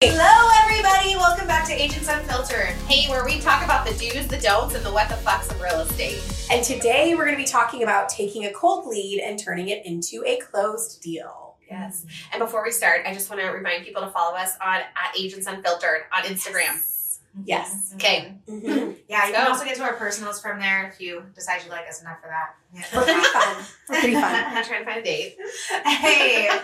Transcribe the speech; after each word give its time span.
Hello, 0.00 0.48
everybody. 0.62 1.16
Welcome 1.16 1.48
back 1.48 1.66
to 1.66 1.72
Agents 1.72 2.06
Unfiltered. 2.08 2.68
Hey, 2.86 3.10
where 3.10 3.24
we 3.24 3.40
talk 3.40 3.64
about 3.64 3.84
the 3.84 3.92
do's, 3.94 4.28
the 4.28 4.38
don'ts, 4.38 4.76
and 4.76 4.86
the 4.86 4.92
what 4.92 5.08
the 5.08 5.16
fucks 5.16 5.50
of 5.50 5.60
real 5.60 5.80
estate. 5.80 6.22
And 6.52 6.64
today 6.64 7.16
we're 7.16 7.24
going 7.24 7.36
to 7.36 7.42
be 7.42 7.48
talking 7.48 7.82
about 7.82 8.08
taking 8.08 8.44
a 8.44 8.52
cold 8.52 8.86
lead 8.86 9.20
and 9.20 9.36
turning 9.36 9.70
it 9.70 9.84
into 9.84 10.22
a 10.24 10.36
closed 10.36 11.02
deal. 11.02 11.56
Yes. 11.68 12.06
And 12.32 12.38
before 12.38 12.62
we 12.62 12.70
start, 12.70 13.00
I 13.06 13.12
just 13.12 13.28
want 13.28 13.42
to 13.42 13.48
remind 13.48 13.84
people 13.84 14.00
to 14.02 14.08
follow 14.10 14.36
us 14.36 14.56
on 14.64 14.76
at 14.76 15.18
Agents 15.18 15.48
Unfiltered 15.48 16.02
on 16.16 16.22
Instagram. 16.22 16.80
Yes. 17.44 17.90
Okay. 17.96 18.34
Mm-hmm. 18.48 18.92
Yeah, 19.08 19.26
you 19.26 19.32
Go. 19.32 19.38
can 19.38 19.48
also 19.50 19.64
get 19.64 19.74
to 19.78 19.82
our 19.82 19.94
personals 19.94 20.40
from 20.40 20.60
there 20.60 20.86
if 20.86 21.00
you 21.00 21.24
decide 21.34 21.64
you 21.64 21.70
like 21.70 21.88
us 21.88 22.02
enough 22.02 22.20
for 22.20 22.28
that. 22.28 22.54
We're 22.94 23.02
pretty 23.02 23.20
fun. 23.20 23.64
We're 23.88 24.00
pretty 24.00 24.14
fun. 24.14 24.22
I'm 24.46 24.64
trying 24.64 24.84
to 24.84 24.84
find 24.84 25.00
a 25.00 25.02
date. 25.02 25.36
hey, 25.84 26.60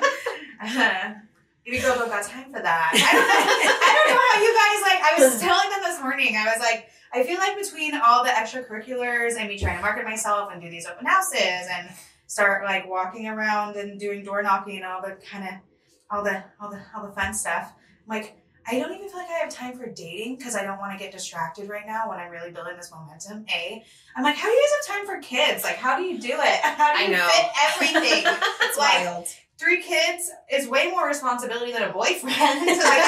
uh, 0.61 1.14
we 1.67 1.79
girls 1.79 1.99
don't 1.99 2.09
got 2.09 2.25
time 2.25 2.53
for 2.53 2.61
that. 2.61 2.91
I 2.95 3.12
don't, 3.12 3.80
I 3.83 3.91
don't 3.97 4.09
know 4.15 4.21
how 4.21 4.37
you 4.43 4.53
guys 4.53 4.80
like. 4.83 5.01
I 5.03 5.12
was 5.30 5.41
telling 5.41 5.71
them 5.71 5.80
this 5.83 6.01
morning. 6.01 6.37
I 6.37 6.45
was 6.47 6.61
like, 6.61 6.88
I 7.12 7.23
feel 7.25 7.38
like 7.38 7.57
between 7.57 7.95
all 7.95 8.23
the 8.25 8.30
extracurriculars 8.30 9.37
and 9.38 9.48
me 9.48 9.59
trying 9.59 9.77
to 9.77 9.83
market 9.83 10.05
myself 10.05 10.51
and 10.52 10.61
do 10.61 10.69
these 10.71 10.87
open 10.87 11.07
houses 11.07 11.41
and 11.71 11.88
start 12.27 12.65
like 12.65 12.88
walking 12.88 13.27
around 13.29 13.77
and 13.77 13.98
doing 14.01 14.24
door 14.24 14.43
knocking 14.43 14.77
and 14.77 14.85
all 14.85 15.01
the 15.02 15.16
kind 15.30 15.45
of 15.48 15.55
all 16.11 16.23
the 16.24 16.43
all 16.61 16.71
the 16.71 16.80
all 16.97 17.07
the 17.07 17.12
fun 17.12 17.33
stuff. 17.35 17.73
I'm 18.09 18.16
like. 18.16 18.37
I 18.66 18.79
don't 18.79 18.95
even 18.95 19.07
feel 19.10 19.19
like 19.19 19.29
I 19.29 19.41
have 19.41 19.51
time 19.51 19.77
for 19.77 19.85
dating 19.91 20.37
because 20.37 20.57
I 20.57 20.65
don't 20.65 20.79
want 20.79 20.93
to 20.93 20.99
get 20.99 21.12
distracted 21.12 21.69
right 21.69 21.85
now 21.87 22.09
when 22.09 22.19
I'm 22.19 22.30
really 22.30 22.51
building 22.51 22.79
this 22.79 22.91
momentum. 22.91 23.45
A, 23.55 23.85
I'm 24.16 24.23
like, 24.24 24.37
how 24.37 24.49
do 24.49 24.55
you 24.55 24.69
guys 24.80 24.88
have 24.88 24.96
time 24.96 25.07
for 25.07 25.21
kids? 25.21 25.62
Like, 25.62 25.77
how 25.77 25.99
do 25.99 26.02
you 26.02 26.19
do 26.19 26.29
it? 26.33 26.60
How 26.62 26.95
do 26.95 26.99
I 26.99 27.05
you 27.05 27.10
know. 27.12 27.29
fit 27.29 27.46
everything? 27.69 28.24
It's 28.62 28.79
Like, 28.79 29.05
wild. 29.05 29.27
Three 29.59 29.83
kids 29.83 30.31
is 30.51 30.69
way 30.69 30.91
more 30.91 31.07
responsibility 31.07 31.73
than 31.73 31.83
a 31.83 31.93
boyfriend. 31.93 32.25
So, 32.25 32.35
like, 32.35 33.05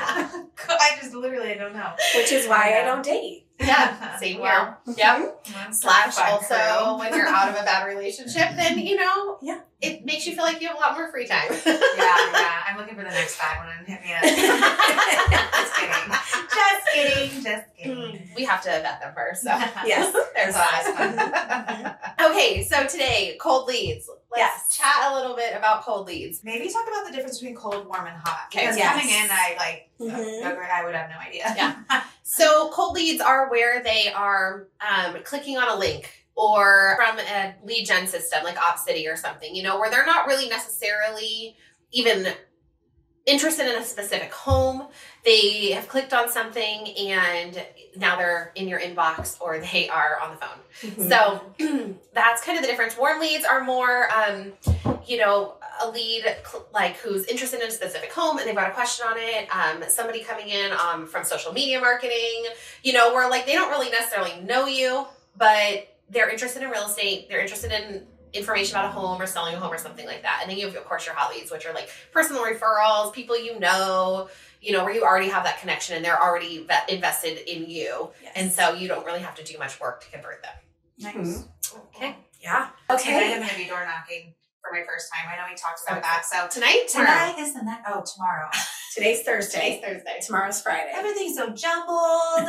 I, 0.00 0.44
I 0.68 0.98
just 1.00 1.14
literally 1.14 1.52
I 1.52 1.54
don't 1.54 1.74
know. 1.74 1.90
Which 2.16 2.32
is 2.32 2.46
why 2.46 2.78
I 2.80 2.84
don't 2.84 3.04
date. 3.04 3.46
Yeah. 3.60 4.16
Same 4.20 4.38
here. 4.38 4.76
Yep. 4.96 5.46
Slash 5.72 6.18
also 6.18 6.54
crew. 6.54 6.98
when 6.98 7.14
you're 7.14 7.26
out 7.26 7.48
of 7.50 7.54
a 7.56 7.62
bad 7.64 7.86
relationship, 7.86 8.56
then 8.56 8.78
you 8.78 8.96
know, 8.96 9.38
Yeah. 9.42 9.60
it 9.80 10.04
makes 10.04 10.26
you 10.26 10.34
feel 10.34 10.44
like 10.44 10.60
you 10.60 10.68
have 10.68 10.76
a 10.76 10.80
lot 10.80 10.94
more 10.96 11.10
free 11.10 11.26
time. 11.26 11.48
yeah, 11.66 11.76
yeah. 11.96 12.62
I'm 12.68 12.76
looking 12.78 12.94
for 12.96 13.02
the 13.02 13.10
next 13.10 13.38
bad 13.38 13.58
one. 13.66 13.84
Hit 13.86 14.00
me 14.02 14.12
up. 14.14 14.22
just 15.52 15.74
kidding. 15.76 16.10
Just 16.50 16.86
kidding. 16.94 17.42
Just 17.44 17.64
kidding. 17.76 18.30
we 18.36 18.44
have 18.44 18.62
to 18.62 18.68
vet 18.70 19.00
them 19.00 19.12
first. 19.14 19.42
So 19.42 19.50
Yes. 19.86 20.12
there's 20.34 20.54
that. 20.54 22.16
okay, 22.30 22.64
so 22.64 22.86
today, 22.86 23.36
cold 23.40 23.68
leads. 23.68 24.08
Let's 24.30 24.40
Yes. 24.40 24.76
chat 24.76 25.10
a 25.12 25.14
little 25.14 25.34
bit 25.36 25.54
about 25.56 25.82
cold 25.84 26.06
leads. 26.06 26.44
Maybe 26.44 26.68
talk 26.72 26.86
about 26.86 27.04
the 27.06 27.12
difference 27.12 27.38
between 27.40 27.56
cold, 27.56 27.86
warm, 27.86 28.06
and 28.06 28.16
hot. 28.16 28.46
Okay, 28.46 28.60
Because 28.60 28.76
yes. 28.78 28.92
coming 28.92 29.08
in, 29.10 29.28
I 29.30 29.56
like, 29.58 29.90
Mhm. 30.00 30.44
uh, 30.44 30.72
I 30.72 30.84
would 30.84 30.94
have 30.94 31.10
no 31.10 31.16
idea. 31.18 31.52
Yeah. 31.56 32.02
So 32.22 32.70
cold 32.70 32.94
leads 32.94 33.20
are 33.20 33.50
where 33.50 33.82
they 33.82 34.12
are 34.14 34.68
um, 34.80 35.16
clicking 35.24 35.56
on 35.58 35.68
a 35.68 35.78
link 35.78 36.10
or 36.36 36.96
from 36.96 37.18
a 37.18 37.54
lead 37.64 37.84
gen 37.86 38.06
system 38.06 38.44
like 38.44 38.56
OpCity 38.56 39.12
or 39.12 39.16
something, 39.16 39.54
you 39.54 39.62
know, 39.62 39.78
where 39.78 39.90
they're 39.90 40.06
not 40.06 40.26
really 40.26 40.48
necessarily 40.48 41.56
even 41.92 42.28
interested 43.26 43.66
in 43.66 43.80
a 43.80 43.84
specific 43.84 44.32
home. 44.32 44.88
They 45.24 45.72
have 45.72 45.88
clicked 45.88 46.12
on 46.14 46.30
something 46.30 46.88
and 46.96 47.62
now 47.96 48.16
they're 48.16 48.52
in 48.54 48.68
your 48.68 48.80
inbox 48.80 49.38
or 49.40 49.58
they 49.58 49.88
are 49.88 50.18
on 50.22 50.30
the 50.30 50.36
phone. 50.36 51.06
Mhm. 51.06 51.08
So 51.58 51.94
that's 52.14 52.42
kind 52.42 52.56
of 52.58 52.62
the 52.62 52.68
difference. 52.68 52.96
Warm 52.96 53.20
leads 53.20 53.44
are 53.44 53.62
more, 53.62 54.08
um, 54.12 54.52
you 55.06 55.18
know, 55.18 55.56
a 55.82 55.90
lead 55.90 56.22
cl- 56.44 56.66
like 56.72 56.96
who's 56.98 57.26
interested 57.26 57.60
in 57.60 57.68
a 57.68 57.70
specific 57.70 58.12
home 58.12 58.38
and 58.38 58.46
they've 58.46 58.54
got 58.54 58.68
a 58.68 58.74
question 58.74 59.06
on 59.08 59.16
it. 59.18 59.48
Um, 59.54 59.82
somebody 59.88 60.22
coming 60.22 60.48
in 60.48 60.72
um, 60.72 61.06
from 61.06 61.24
social 61.24 61.52
media 61.52 61.80
marketing, 61.80 62.46
you 62.82 62.92
know, 62.92 63.12
where 63.14 63.28
like 63.28 63.46
they 63.46 63.54
don't 63.54 63.70
really 63.70 63.90
necessarily 63.90 64.40
know 64.42 64.66
you, 64.66 65.06
but 65.36 65.96
they're 66.08 66.28
interested 66.30 66.62
in 66.62 66.70
real 66.70 66.86
estate. 66.86 67.28
They're 67.28 67.40
interested 67.40 67.72
in 67.72 68.06
information 68.32 68.76
about 68.76 68.86
a 68.86 68.92
home 68.92 69.20
or 69.20 69.26
selling 69.26 69.54
a 69.54 69.58
home 69.58 69.72
or 69.72 69.78
something 69.78 70.06
like 70.06 70.22
that. 70.22 70.40
And 70.42 70.50
then 70.50 70.58
you 70.58 70.66
have, 70.66 70.76
of 70.76 70.84
course, 70.84 71.06
your 71.06 71.14
hot 71.14 71.34
leads, 71.34 71.50
which 71.50 71.66
are 71.66 71.72
like 71.72 71.90
personal 72.12 72.44
referrals, 72.44 73.12
people 73.12 73.42
you 73.42 73.58
know, 73.58 74.28
you 74.60 74.72
know, 74.72 74.84
where 74.84 74.94
you 74.94 75.02
already 75.02 75.28
have 75.28 75.44
that 75.44 75.60
connection 75.60 75.96
and 75.96 76.04
they're 76.04 76.20
already 76.20 76.64
vet- 76.64 76.90
invested 76.90 77.38
in 77.50 77.68
you. 77.68 78.10
Yes. 78.22 78.32
And 78.36 78.52
so 78.52 78.74
you 78.74 78.88
don't 78.88 79.04
really 79.04 79.20
have 79.20 79.34
to 79.36 79.44
do 79.44 79.58
much 79.58 79.80
work 79.80 80.02
to 80.04 80.10
convert 80.10 80.42
them. 80.42 80.52
Nice. 80.98 81.44
Okay. 81.96 82.16
yeah. 82.40 82.68
Okay. 82.90 83.16
Okay. 83.16 83.32
I'm 83.32 83.38
going 83.38 83.48
to 83.48 83.56
be 83.56 83.66
door 83.66 83.84
knocking 83.84 84.34
for 84.62 84.72
my 84.72 84.82
first 84.86 85.08
time. 85.12 85.30
I 85.32 85.36
know 85.36 85.44
we 85.50 85.56
talked 85.56 85.80
about 85.88 86.02
that. 86.02 86.24
So 86.24 86.46
Tonight? 86.48 86.86
tonight 86.88 87.36
is 87.38 87.54
the 87.54 87.62
night. 87.62 87.80
Oh, 87.86 88.02
tomorrow. 88.04 88.48
Today's 88.94 89.22
Thursday. 89.22 89.80
Today's 89.80 90.02
Thursday. 90.02 90.18
Tomorrow's 90.26 90.60
Friday. 90.62 90.90
Everything's 90.94 91.36
so 91.36 91.50
jumbled. 91.50 92.48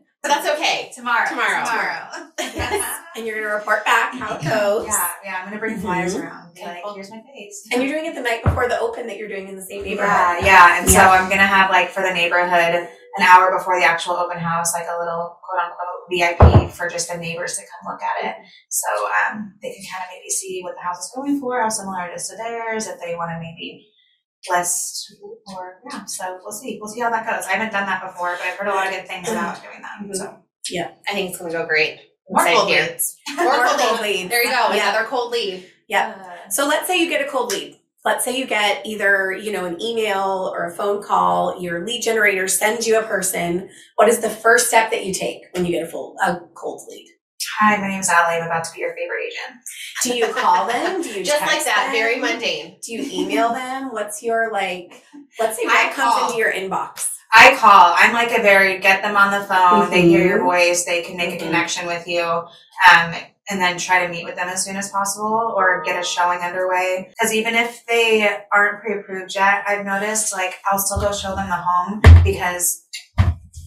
So 0.26 0.32
that's 0.32 0.48
okay. 0.58 0.90
tomorrow. 0.92 1.28
Tomorrow. 1.28 1.62
Tomorrow. 1.64 2.32
yeah, 2.56 2.98
and 3.16 3.24
you're 3.24 3.36
going 3.38 3.46
to 3.48 3.54
report 3.54 3.84
back 3.84 4.12
how 4.12 4.34
it 4.34 4.42
goes. 4.42 4.84
yeah. 4.88 5.08
Yeah. 5.24 5.36
I'm 5.38 5.44
gonna 5.46 5.60
bring 5.60 5.78
flyers 5.78 6.16
Mhm. 6.16 6.24
around. 6.24 6.52
Be 6.52 6.62
like, 6.62 6.82
here's 6.96 7.10
my 7.12 7.22
face. 7.32 7.62
And 7.72 7.80
you're 7.80 7.92
doing 7.92 8.10
it 8.10 8.16
the 8.16 8.22
night 8.22 8.42
before 8.42 8.66
the 8.68 8.76
open 8.80 9.06
that 9.06 9.18
you're 9.18 9.28
doing 9.28 9.46
in 9.46 9.54
the 9.54 9.62
same 9.62 9.84
neighborhood. 9.84 10.42
Yeah, 10.42 10.44
yeah. 10.44 10.80
And 10.80 10.90
so 10.90 10.98
I'm 10.98 11.30
gonna 11.30 11.46
have 11.46 11.70
like 11.70 11.90
for 11.90 12.02
the 12.02 12.10
neighborhood 12.12 12.50
an 12.88 13.22
hour 13.22 13.56
before 13.56 13.78
the 13.78 13.86
actual 13.86 14.14
open 14.14 14.38
house, 14.38 14.74
like 14.74 14.86
a 14.90 14.98
little 14.98 15.38
quote 15.46 15.62
unquote 15.62 15.95
VIP 16.10 16.70
for 16.70 16.88
just 16.88 17.10
the 17.10 17.16
neighbors 17.16 17.56
to 17.56 17.62
come 17.62 17.92
look 17.92 18.02
at 18.02 18.24
it. 18.24 18.36
So 18.68 18.88
um, 19.06 19.54
they 19.62 19.72
can 19.72 19.84
kind 19.92 20.04
of 20.04 20.10
maybe 20.14 20.30
see 20.30 20.60
what 20.62 20.74
the 20.74 20.82
house 20.82 20.98
is 20.98 21.12
going 21.14 21.40
for, 21.40 21.60
how 21.60 21.68
similar 21.68 22.06
it 22.06 22.14
is 22.14 22.28
to 22.28 22.36
theirs, 22.36 22.86
if 22.86 23.00
they 23.00 23.14
want 23.14 23.30
to 23.30 23.38
maybe 23.40 23.86
list 24.50 25.14
or 25.54 25.80
yeah. 25.90 26.04
So 26.04 26.38
we'll 26.42 26.52
see. 26.52 26.78
We'll 26.80 26.92
see 26.92 27.00
how 27.00 27.10
that 27.10 27.26
goes. 27.26 27.46
I 27.46 27.52
haven't 27.52 27.72
done 27.72 27.86
that 27.86 28.02
before, 28.04 28.36
but 28.36 28.42
I've 28.42 28.56
heard 28.56 28.68
a 28.68 28.74
lot 28.74 28.86
of 28.86 28.92
good 28.92 29.06
things 29.06 29.28
about 29.28 29.56
mm-hmm. 29.56 29.66
doing 29.66 29.82
that. 29.82 30.02
Mm-hmm. 30.02 30.14
So 30.14 30.38
yeah, 30.70 30.92
I 31.08 31.12
think 31.12 31.30
it's 31.30 31.38
going 31.38 31.50
to 31.50 31.58
go 31.58 31.66
great. 31.66 32.00
more 32.28 32.44
cold 32.44 32.68
leads. 32.68 33.16
More 33.36 33.44
More 33.44 33.66
cold 33.66 33.80
cold 33.80 34.00
leads. 34.00 34.30
There 34.30 34.42
you 34.42 34.50
go. 34.50 34.72
Yeah. 34.72 34.90
Another 34.90 35.08
cold 35.08 35.32
lead. 35.32 35.66
Yeah. 35.88 36.14
Uh. 36.20 36.50
So 36.50 36.66
let's 36.66 36.86
say 36.86 37.00
you 37.00 37.08
get 37.08 37.26
a 37.26 37.30
cold 37.30 37.52
lead. 37.52 37.75
Let's 38.06 38.24
say 38.24 38.38
you 38.38 38.46
get 38.46 38.86
either, 38.86 39.32
you 39.32 39.50
know, 39.50 39.64
an 39.64 39.82
email 39.82 40.48
or 40.54 40.64
a 40.66 40.70
phone 40.70 41.02
call, 41.02 41.60
your 41.60 41.84
lead 41.84 42.02
generator 42.02 42.46
sends 42.46 42.86
you 42.86 43.00
a 43.00 43.02
person. 43.02 43.68
What 43.96 44.08
is 44.08 44.20
the 44.20 44.30
first 44.30 44.68
step 44.68 44.92
that 44.92 45.04
you 45.04 45.12
take 45.12 45.40
when 45.52 45.66
you 45.66 45.72
get 45.72 45.82
a 45.82 45.90
full 45.90 46.14
a 46.24 46.38
cold 46.54 46.82
lead? 46.88 47.04
Hi, 47.58 47.76
my 47.78 47.88
name 47.88 47.98
is 48.00 48.08
Allie 48.08 48.36
I'm 48.36 48.46
about 48.46 48.62
to 48.62 48.72
be 48.74 48.80
your 48.82 48.94
favorite 48.94 49.24
agent. 49.26 49.60
Do 50.04 50.16
you 50.16 50.32
call 50.32 50.68
them? 50.68 51.02
Do 51.02 51.08
you 51.18 51.24
Just 51.24 51.40
like 51.42 51.64
that. 51.64 51.86
them? 51.86 51.92
Very 51.92 52.20
mundane. 52.20 52.76
Do 52.80 52.92
you 52.92 53.04
email 53.12 53.52
them? 53.52 53.92
What's 53.92 54.22
your 54.22 54.52
like 54.52 55.02
let's 55.40 55.56
say 55.56 55.64
I 55.68 55.86
what 55.86 55.94
comes 55.96 56.14
call. 56.14 56.26
into 56.28 56.38
your 56.38 56.52
inbox? 56.52 57.08
I 57.34 57.56
call. 57.56 57.92
I'm 57.96 58.12
like 58.14 58.30
a 58.38 58.40
very 58.40 58.78
get 58.78 59.02
them 59.02 59.16
on 59.16 59.32
the 59.32 59.44
phone. 59.48 59.90
They 59.90 60.02
hear 60.02 60.24
your 60.24 60.38
Mhm. 60.38 60.44
voice. 60.44 60.84
They 60.84 61.02
can 61.02 61.16
make 61.16 61.30
a 61.30 61.36
Mhm. 61.42 61.46
connection 61.46 61.86
with 61.88 62.06
you, 62.06 62.22
um, 62.22 63.14
and 63.48 63.60
then 63.60 63.78
try 63.78 64.04
to 64.04 64.12
meet 64.12 64.24
with 64.24 64.36
them 64.36 64.48
as 64.48 64.64
soon 64.64 64.76
as 64.76 64.90
possible 64.90 65.54
or 65.56 65.82
get 65.84 66.00
a 66.00 66.04
showing 66.04 66.40
underway. 66.40 67.08
Because 67.10 67.32
even 67.32 67.54
if 67.54 67.84
they 67.86 68.40
aren't 68.52 68.82
pre-approved 68.82 69.34
yet, 69.34 69.62
I've 69.66 69.84
noticed 69.86 70.32
like 70.32 70.54
I'll 70.70 70.78
still 70.78 71.00
go 71.00 71.12
show 71.12 71.36
them 71.36 71.48
the 71.48 71.56
home 71.56 72.02
because 72.24 72.84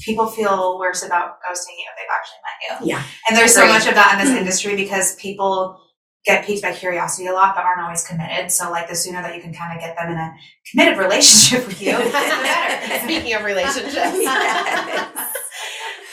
people 0.06 0.28
feel 0.28 0.78
worse 0.80 1.04
about 1.04 1.38
ghosting 1.48 1.78
you 1.78 1.86
if 1.88 1.96
they've 1.98 2.08
actually 2.14 2.40
met 2.44 2.82
you. 2.82 2.88
Yeah. 2.88 3.04
And 3.28 3.38
there's 3.38 3.54
so 3.54 3.68
much 3.68 3.88
of 3.88 3.96
that 3.96 4.18
in 4.20 4.26
this 4.26 4.36
industry 4.38 4.76
because 4.76 5.16
people 5.16 5.80
get 6.26 6.46
piqued 6.46 6.62
by 6.62 6.74
curiosity 6.74 7.28
a 7.28 7.32
lot 7.34 7.56
but 7.56 7.64
aren't 7.64 7.82
always 7.82 8.06
committed. 8.06 8.52
So 8.52 8.70
like 8.70 8.90
the 8.90 8.96
sooner 8.96 9.22
that 9.22 9.36
you 9.36 9.42
can 9.42 9.54
kind 9.54 9.76
of 9.78 9.82
get 9.82 9.96
them 9.96 10.12
in 10.12 10.18
a 10.18 10.34
committed 10.70 10.98
relationship 10.98 11.68
with 11.68 11.82
you, 11.82 11.98
the 11.98 12.10
better. 12.12 13.00
Speaking 13.06 13.34
of 13.34 13.44
relationships. 13.44 13.96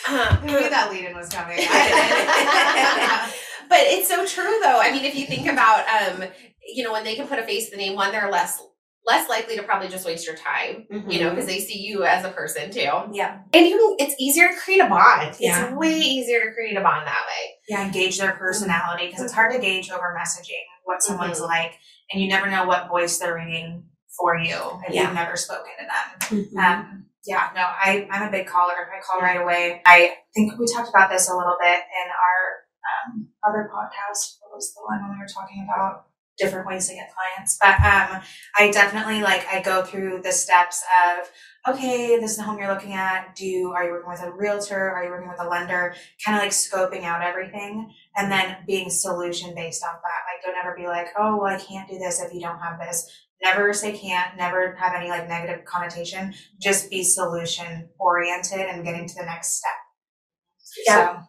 Yes. 0.08 0.12
Uh, 0.14 0.38
I 0.40 0.46
knew 0.46 0.70
that 0.70 0.88
lead-in 0.92 1.16
was 1.16 1.28
coming. 1.28 1.58
But 3.68 3.78
it's 3.80 4.08
so 4.08 4.24
true 4.26 4.58
though. 4.62 4.80
I 4.80 4.90
mean, 4.92 5.04
if 5.04 5.14
you 5.14 5.26
think 5.26 5.46
about 5.46 5.84
um, 5.88 6.24
you 6.74 6.82
know, 6.84 6.92
when 6.92 7.04
they 7.04 7.14
can 7.14 7.28
put 7.28 7.38
a 7.38 7.42
face 7.44 7.66
to 7.66 7.70
the 7.72 7.76
name, 7.76 7.94
one, 7.94 8.12
they're 8.12 8.30
less 8.30 8.62
less 9.06 9.28
likely 9.28 9.54
to 9.56 9.62
probably 9.62 9.86
just 9.86 10.04
waste 10.04 10.26
your 10.26 10.34
time, 10.34 10.84
you 11.08 11.20
know, 11.20 11.30
because 11.30 11.46
they 11.46 11.60
see 11.60 11.78
you 11.78 12.02
as 12.02 12.24
a 12.24 12.28
person 12.30 12.72
too. 12.72 12.90
Yeah. 13.12 13.38
And 13.52 13.66
you 13.68 13.94
it's 14.00 14.16
easier 14.18 14.48
to 14.48 14.54
create 14.56 14.80
a 14.80 14.88
bond. 14.88 15.36
Yeah. 15.38 15.66
It's 15.66 15.74
way 15.76 15.94
easier 15.96 16.44
to 16.44 16.52
create 16.52 16.76
a 16.76 16.80
bond 16.80 17.06
that 17.06 17.22
way. 17.28 17.52
yeah, 17.68 17.86
engage 17.86 18.18
their 18.18 18.32
personality 18.32 19.06
because 19.06 19.22
it's 19.22 19.32
hard 19.32 19.52
to 19.52 19.60
gauge 19.60 19.90
over 19.92 20.16
messaging 20.20 20.62
what 20.84 21.02
someone's 21.04 21.40
Mhm. 21.40 21.46
like, 21.48 21.72
and 22.12 22.20
you 22.22 22.28
never 22.28 22.48
know 22.50 22.64
what 22.64 22.88
voice 22.88 23.18
they're 23.18 23.34
reading 23.36 23.84
for 24.18 24.36
you 24.38 24.56
if 24.88 24.94
Yeah. 24.94 25.02
you've 25.02 25.14
never 25.14 25.36
spoken 25.36 25.70
to 25.78 25.86
them. 25.86 26.44
Mhm. 26.52 26.64
Um, 26.64 27.06
yeah, 27.24 27.50
no, 27.54 27.60
I, 27.62 28.08
I'm 28.10 28.22
a 28.26 28.30
big 28.30 28.46
caller. 28.48 28.72
I 28.74 29.00
call 29.08 29.20
right 29.20 29.40
away. 29.40 29.82
I 29.86 30.14
think 30.34 30.58
we 30.58 30.66
talked 30.72 30.88
about 30.88 31.10
this 31.10 31.28
a 31.30 31.36
little 31.36 31.56
bit 31.60 31.74
in 31.76 32.08
our 32.10 32.65
um, 33.06 33.28
other 33.46 33.70
podcast. 33.72 34.38
What 34.40 34.54
was 34.54 34.74
the 34.74 34.82
one 34.84 35.02
when 35.02 35.18
we 35.18 35.22
were 35.22 35.28
talking 35.28 35.66
about 35.68 36.06
different 36.38 36.66
ways 36.66 36.88
to 36.88 36.94
get 36.94 37.12
clients? 37.14 37.58
But 37.60 37.76
um, 37.80 38.22
I 38.58 38.70
definitely 38.70 39.22
like 39.22 39.46
I 39.52 39.62
go 39.62 39.82
through 39.82 40.22
the 40.22 40.32
steps 40.32 40.82
of 41.06 41.28
okay, 41.68 42.18
this 42.18 42.32
is 42.32 42.36
the 42.36 42.42
home 42.42 42.58
you're 42.58 42.72
looking 42.72 42.92
at. 42.92 43.34
Do 43.34 43.44
you, 43.44 43.72
are 43.72 43.84
you 43.84 43.90
working 43.90 44.10
with 44.10 44.22
a 44.22 44.30
realtor? 44.30 44.90
Are 44.90 45.04
you 45.04 45.10
working 45.10 45.28
with 45.28 45.40
a 45.40 45.48
lender? 45.48 45.94
Kind 46.24 46.38
of 46.38 46.42
like 46.42 46.52
scoping 46.52 47.02
out 47.02 47.22
everything 47.22 47.92
and 48.16 48.30
then 48.30 48.58
being 48.66 48.88
solution 48.88 49.54
based 49.54 49.82
off 49.82 50.00
that. 50.02 50.20
Like, 50.32 50.44
don't 50.44 50.64
ever 50.64 50.76
be 50.76 50.86
like, 50.86 51.08
oh, 51.18 51.36
well, 51.36 51.54
I 51.54 51.58
can't 51.58 51.88
do 51.88 51.98
this 51.98 52.22
if 52.22 52.32
you 52.32 52.40
don't 52.40 52.60
have 52.60 52.78
this. 52.78 53.10
Never 53.42 53.72
say 53.72 53.96
can't, 53.96 54.36
never 54.36 54.74
have 54.76 54.94
any 54.94 55.10
like 55.10 55.28
negative 55.28 55.64
connotation. 55.64 56.34
Just 56.60 56.88
be 56.88 57.02
solution 57.02 57.88
oriented 57.98 58.60
and 58.60 58.84
getting 58.84 59.06
to 59.06 59.14
the 59.14 59.24
next 59.24 59.58
step. 59.58 59.72
Yeah. 60.86 60.94
So, 60.94 61.22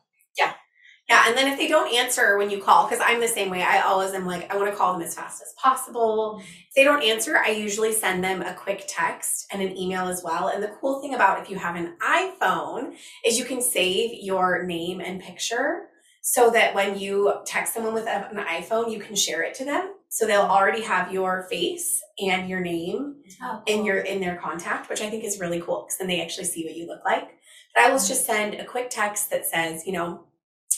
Yeah, 1.10 1.24
and 1.26 1.38
then 1.38 1.48
if 1.48 1.58
they 1.58 1.70
don't 1.70 1.94
answer 1.94 2.38
when 2.38 2.50
you 2.50 2.62
call, 2.62 2.86
because 2.86 3.02
I'm 3.06 3.22
the 3.22 3.30
same 3.30 3.50
way, 3.50 3.64
I 3.64 3.80
always 3.80 4.12
am 4.12 4.26
like, 4.26 4.52
I 4.52 4.58
want 4.58 4.70
to 4.70 4.76
call 4.76 4.92
them 4.92 5.02
as 5.02 5.16
fast 5.16 5.42
as 5.42 5.54
possible. 5.54 6.42
If 6.42 6.74
they 6.76 6.84
don't 6.84 7.02
answer, 7.02 7.38
I 7.38 7.52
usually 7.52 7.94
send 7.94 8.22
them 8.22 8.42
a 8.42 8.54
quick 8.54 8.84
text 8.90 9.48
and 9.54 9.62
an 9.62 9.78
email 9.78 10.10
as 10.10 10.22
well. 10.22 10.50
And 10.50 10.62
the 10.62 10.76
cool 10.82 11.02
thing 11.02 11.14
about 11.16 11.42
if 11.42 11.50
you 11.50 11.58
have 11.58 11.78
an 11.78 11.96
iPhone 12.02 12.96
is 13.26 13.40
you 13.40 13.46
can 13.46 13.62
save 13.62 14.22
your 14.22 14.64
name 14.64 15.00
and 15.00 15.22
picture 15.22 15.84
so 16.22 16.50
that 16.50 16.76
when 16.76 17.00
you 17.00 17.34
text 17.46 17.74
someone 17.74 17.94
with 17.94 18.06
an 18.06 18.36
iPhone, 18.36 18.92
you 18.92 19.00
can 19.00 19.16
share 19.16 19.44
it 19.44 19.56
to 19.56 19.66
them. 19.66 19.94
So 20.10 20.28
they'll 20.28 20.42
already 20.42 20.84
have 20.84 21.14
your 21.14 21.48
face 21.50 22.02
and 22.20 22.50
your 22.50 22.60
name 22.60 23.16
oh, 23.42 23.62
in 23.66 23.86
your 23.86 24.00
in 24.00 24.20
their 24.20 24.36
contact, 24.36 24.90
which 24.90 25.00
I 25.00 25.10
think 25.10 25.24
is 25.24 25.40
really 25.40 25.62
cool 25.62 25.84
because 25.84 25.98
then 26.00 26.08
they 26.08 26.22
actually 26.22 26.46
see 26.46 26.66
what 26.66 26.76
you 26.76 26.86
look 26.86 27.06
like. 27.06 27.30
But 27.74 27.84
I 27.84 27.90
will 27.90 27.98
mm-hmm. 27.98 28.08
just 28.08 28.26
send 28.26 28.56
a 28.56 28.66
quick 28.66 28.90
text 28.90 29.30
that 29.30 29.46
says, 29.46 29.86
you 29.86 29.94
know, 29.94 30.27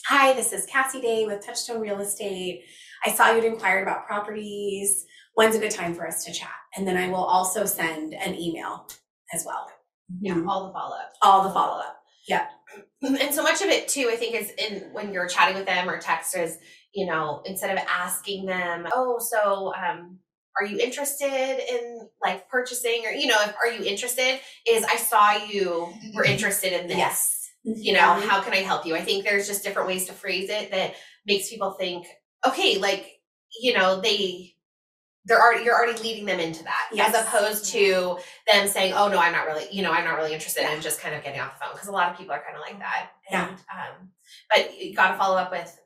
hi, 0.09 0.33
this 0.33 0.51
is 0.51 0.65
Cassie 0.65 1.01
Day 1.01 1.27
with 1.27 1.45
Touchstone 1.45 1.79
Real 1.79 1.99
Estate. 1.99 2.63
I 3.05 3.11
saw 3.11 3.31
you'd 3.31 3.43
inquired 3.43 3.83
about 3.83 4.07
properties. 4.07 5.05
When's 5.35 5.55
a 5.55 5.59
good 5.59 5.69
time 5.69 5.93
for 5.93 6.07
us 6.07 6.25
to 6.25 6.33
chat? 6.33 6.49
And 6.75 6.87
then 6.87 6.97
I 6.97 7.09
will 7.09 7.23
also 7.23 7.63
send 7.63 8.15
an 8.15 8.33
email 8.33 8.87
as 9.33 9.43
well. 9.45 9.67
Yeah, 10.19 10.41
all 10.47 10.65
the 10.65 10.73
follow 10.73 10.95
up. 10.95 11.13
All 11.21 11.43
the 11.43 11.51
follow 11.51 11.79
up. 11.79 12.01
Yeah. 12.27 12.47
And 13.01 13.33
so 13.33 13.43
much 13.43 13.61
of 13.61 13.67
it 13.67 13.87
too, 13.87 14.09
I 14.11 14.15
think, 14.15 14.35
is 14.35 14.51
in 14.57 14.89
when 14.91 15.13
you're 15.13 15.27
chatting 15.27 15.55
with 15.55 15.65
them 15.65 15.89
or 15.89 15.99
text 15.99 16.35
is, 16.35 16.57
you 16.93 17.05
know, 17.05 17.41
instead 17.45 17.71
of 17.71 17.83
asking 17.87 18.45
them, 18.45 18.87
oh, 18.93 19.19
so 19.19 19.73
um, 19.73 20.19
are 20.59 20.65
you 20.65 20.79
interested 20.79 21.63
in 21.71 22.09
like 22.21 22.49
purchasing 22.49 23.05
or 23.05 23.11
you 23.11 23.27
know, 23.27 23.37
if, 23.41 23.55
are 23.63 23.71
you 23.71 23.89
interested? 23.89 24.39
Is 24.67 24.83
I 24.83 24.97
saw 24.97 25.37
you 25.45 25.87
were 26.13 26.25
interested 26.25 26.73
in 26.73 26.87
this. 26.87 27.38
You 27.63 27.93
know, 27.93 28.13
how 28.13 28.41
can 28.41 28.53
I 28.53 28.57
help 28.57 28.85
you? 28.85 28.95
I 28.95 29.01
think 29.01 29.23
there's 29.25 29.47
just 29.47 29.63
different 29.63 29.87
ways 29.87 30.05
to 30.07 30.13
phrase 30.13 30.49
it 30.49 30.71
that 30.71 30.95
makes 31.27 31.49
people 31.49 31.71
think, 31.73 32.07
okay, 32.47 32.77
like, 32.77 33.19
you 33.61 33.73
know, 33.73 33.99
they 34.01 34.53
they're 35.25 35.41
already 35.41 35.63
you're 35.65 35.75
already 35.75 35.99
leading 36.01 36.25
them 36.25 36.39
into 36.39 36.63
that 36.63 36.89
Yes. 36.93 37.13
as 37.13 37.23
opposed 37.27 37.65
to 37.73 38.17
them 38.51 38.67
saying, 38.67 38.93
"Oh 38.93 39.09
no, 39.09 39.19
I'm 39.19 39.33
not 39.33 39.45
really, 39.47 39.67
you 39.71 39.83
know, 39.83 39.91
I'm 39.91 40.05
not 40.05 40.17
really 40.17 40.33
interested," 40.33 40.65
I'm 40.65 40.81
just 40.81 41.01
kind 41.01 41.13
of 41.15 41.23
getting 41.23 41.41
off 41.41 41.59
the 41.59 41.65
phone 41.65 41.73
because 41.73 41.87
a 41.89 41.91
lot 41.91 42.11
of 42.11 42.17
people 42.17 42.33
are 42.33 42.43
kind 42.43 42.55
of 42.55 42.61
like 42.61 42.79
that. 42.79 43.11
Yeah. 43.29 43.49
And, 43.49 43.57
um, 43.57 44.09
but 44.55 44.79
you 44.79 44.95
got 44.95 45.11
to 45.11 45.17
follow 45.17 45.37
up 45.37 45.51
with 45.51 45.77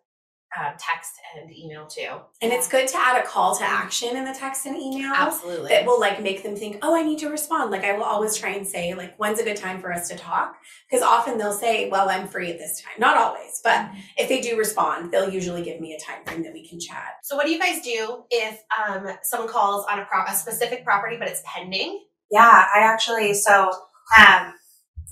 um, 0.60 0.74
text 0.78 1.14
and 1.36 1.52
email 1.56 1.88
too. 1.88 2.10
And 2.42 2.52
it's 2.52 2.68
good 2.68 2.88
to 2.90 2.98
add 2.98 3.24
a 3.24 3.26
call 3.26 3.56
to 3.58 3.64
action 3.64 4.16
in 4.16 4.26
the 4.26 4.34
text 4.34 4.66
and 4.66 4.76
email. 4.76 5.12
Absolutely. 5.14 5.70
that 5.70 5.86
will 5.86 6.00
like 6.00 6.22
make 6.22 6.44
them 6.44 6.56
think, 6.56 6.80
oh, 6.82 6.96
I 6.96 7.04
need 7.04 7.20
to 7.20 7.30
respond. 7.30 7.72
Like 7.72 7.84
I 7.84 7.94
will 7.94 8.04
always 8.04 8.36
try 8.36 8.52
and 8.52 8.68
say, 8.68 8.94
like, 8.94 9.16
when's 9.18 9.40
a 9.40 9.44
good 9.44 9.58
time 9.58 9.82
for 9.82 9.92
us 9.92 10.08
to 10.10 10.16
talk? 10.16 10.56
Because 10.90 11.04
often 11.04 11.38
they'll 11.38 11.54
say, 11.54 11.90
well, 11.90 12.10
I'm 12.10 12.28
free 12.28 12.52
at 12.52 12.60
this 12.60 12.82
time. 12.82 12.94
Not 13.00 13.18
always, 13.18 13.62
but 13.64 13.90
if 14.18 14.30
they 14.30 14.42
do 14.42 14.58
respond, 14.58 15.12
they'll 15.12 15.30
usually 15.30 15.64
give 15.64 15.80
me 15.82 15.94
a 15.94 16.00
time 16.00 16.24
frame 16.26 16.44
that 16.44 16.54
we 16.54 16.68
can 16.68 16.80
chat. 16.80 17.16
so, 17.24 17.36
what 17.36 17.46
do 17.46 17.52
you 17.52 17.60
guys 17.60 17.82
do 17.82 18.24
if 18.30 18.60
um, 18.88 19.08
someone 19.24 19.50
calls 19.50 19.86
on 19.92 20.00
a, 20.00 20.06
pro- 20.06 20.26
a 20.26 20.36
specific 20.36 20.84
property 20.84 21.18
but 21.18 21.28
it's 21.28 21.42
pending? 21.46 22.04
Yeah, 22.32 22.66
I 22.74 22.80
actually 22.80 23.34
so 23.34 23.72
um 24.18 24.54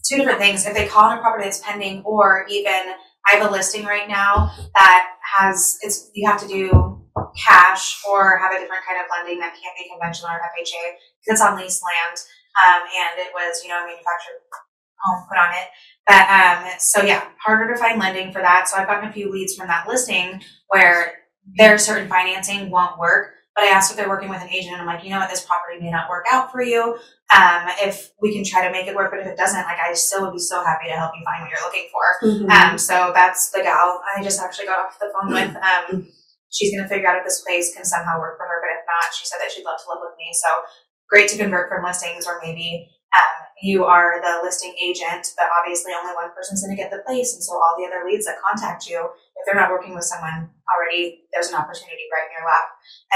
two 0.03 0.17
different 0.17 0.39
things. 0.39 0.65
If 0.65 0.73
they 0.73 0.87
call 0.87 1.05
on 1.05 1.17
a 1.17 1.21
property 1.21 1.45
that's 1.45 1.59
pending 1.59 2.01
or 2.03 2.45
even 2.49 2.93
I 3.31 3.35
have 3.37 3.49
a 3.49 3.51
listing 3.51 3.85
right 3.85 4.09
now 4.09 4.51
that 4.75 5.07
has 5.37 5.77
it's 5.81 6.11
you 6.13 6.27
have 6.29 6.39
to 6.41 6.47
do 6.47 7.01
cash 7.37 8.01
or 8.07 8.37
have 8.37 8.51
a 8.51 8.59
different 8.59 8.83
kind 8.85 8.99
of 8.99 9.07
lending 9.09 9.39
that 9.39 9.53
can't 9.53 9.75
be 9.77 9.89
conventional 9.89 10.31
or 10.31 10.39
FHA 10.39 10.99
because 11.23 11.39
it's 11.39 11.41
on 11.41 11.57
leased 11.57 11.81
land. 11.83 12.17
Um, 12.51 12.83
and 12.83 13.19
it 13.19 13.31
was, 13.33 13.63
you 13.63 13.69
know, 13.69 13.77
a 13.79 13.85
manufactured 13.85 14.43
home 14.99 15.25
put 15.29 15.37
on 15.37 15.53
it. 15.53 15.67
But 16.07 16.27
um 16.29 16.71
so 16.79 17.03
yeah, 17.03 17.29
harder 17.43 17.73
to 17.73 17.79
find 17.79 17.99
lending 17.99 18.33
for 18.33 18.41
that. 18.41 18.67
So 18.67 18.77
I've 18.77 18.87
gotten 18.87 19.09
a 19.09 19.13
few 19.13 19.31
leads 19.31 19.55
from 19.55 19.67
that 19.67 19.87
listing 19.87 20.41
where 20.67 21.13
their 21.57 21.77
certain 21.77 22.09
financing 22.09 22.69
won't 22.69 22.99
work. 22.99 23.35
But 23.55 23.65
I 23.65 23.67
asked 23.67 23.91
if 23.91 23.97
they're 23.97 24.07
working 24.07 24.29
with 24.29 24.41
an 24.41 24.49
agent, 24.49 24.73
and 24.73 24.81
I'm 24.81 24.87
like, 24.87 25.03
you 25.03 25.09
know 25.09 25.19
what, 25.19 25.29
this 25.29 25.45
property 25.45 25.79
may 25.79 25.91
not 25.91 26.09
work 26.09 26.25
out 26.31 26.51
for 26.51 26.61
you. 26.63 26.95
Um, 27.35 27.67
if 27.83 28.11
we 28.21 28.31
can 28.33 28.43
try 28.45 28.65
to 28.65 28.71
make 28.71 28.87
it 28.87 28.95
work, 28.95 29.11
but 29.11 29.19
if 29.19 29.27
it 29.27 29.37
doesn't, 29.37 29.63
like, 29.63 29.79
I 29.79 29.93
still 29.93 30.21
would 30.23 30.33
be 30.33 30.39
so 30.39 30.63
happy 30.63 30.87
to 30.87 30.95
help 30.95 31.11
you 31.19 31.23
find 31.25 31.41
what 31.43 31.51
you're 31.51 31.63
looking 31.65 31.87
for. 31.91 32.03
Um, 32.49 32.77
so 32.77 33.11
that's 33.13 33.51
the 33.51 33.59
gal 33.61 34.01
I 34.15 34.23
just 34.23 34.39
actually 34.41 34.67
got 34.67 34.79
off 34.79 34.99
the 34.99 35.11
phone 35.11 35.33
with. 35.35 35.55
Um, 35.57 36.07
she's 36.49 36.73
gonna 36.75 36.87
figure 36.87 37.07
out 37.07 37.17
if 37.17 37.25
this 37.25 37.41
place 37.41 37.75
can 37.75 37.83
somehow 37.83 38.19
work 38.19 38.37
for 38.37 38.45
her, 38.45 38.61
but 38.63 38.71
if 38.71 38.83
not, 38.87 39.13
she 39.13 39.25
said 39.25 39.39
that 39.41 39.51
she'd 39.51 39.65
love 39.65 39.79
to 39.83 39.89
live 39.91 39.99
with 40.01 40.15
me. 40.17 40.31
So 40.31 40.47
great 41.09 41.27
to 41.31 41.37
convert 41.37 41.67
from 41.69 41.83
listings, 41.83 42.27
or 42.27 42.39
maybe 42.43 42.87
um, 43.15 43.47
you 43.61 43.83
are 43.83 44.21
the 44.21 44.39
listing 44.43 44.73
agent, 44.81 45.27
but 45.37 45.47
obviously 45.59 45.91
only 45.91 46.15
one 46.15 46.31
person's 46.35 46.63
gonna 46.63 46.75
get 46.75 46.91
the 46.91 47.03
place, 47.05 47.33
and 47.35 47.43
so 47.43 47.53
all 47.55 47.75
the 47.77 47.85
other 47.87 48.03
leads 48.07 48.25
that 48.25 48.39
contact 48.39 48.87
you, 48.87 49.09
if 49.41 49.45
they're 49.45 49.59
not 49.59 49.71
working 49.71 49.95
with 49.95 50.03
someone 50.03 50.49
already, 50.73 51.23
there's 51.33 51.49
an 51.49 51.55
opportunity 51.55 52.03
right 52.13 52.27
in 52.27 52.37
your 52.37 52.47
lap. 52.47 52.63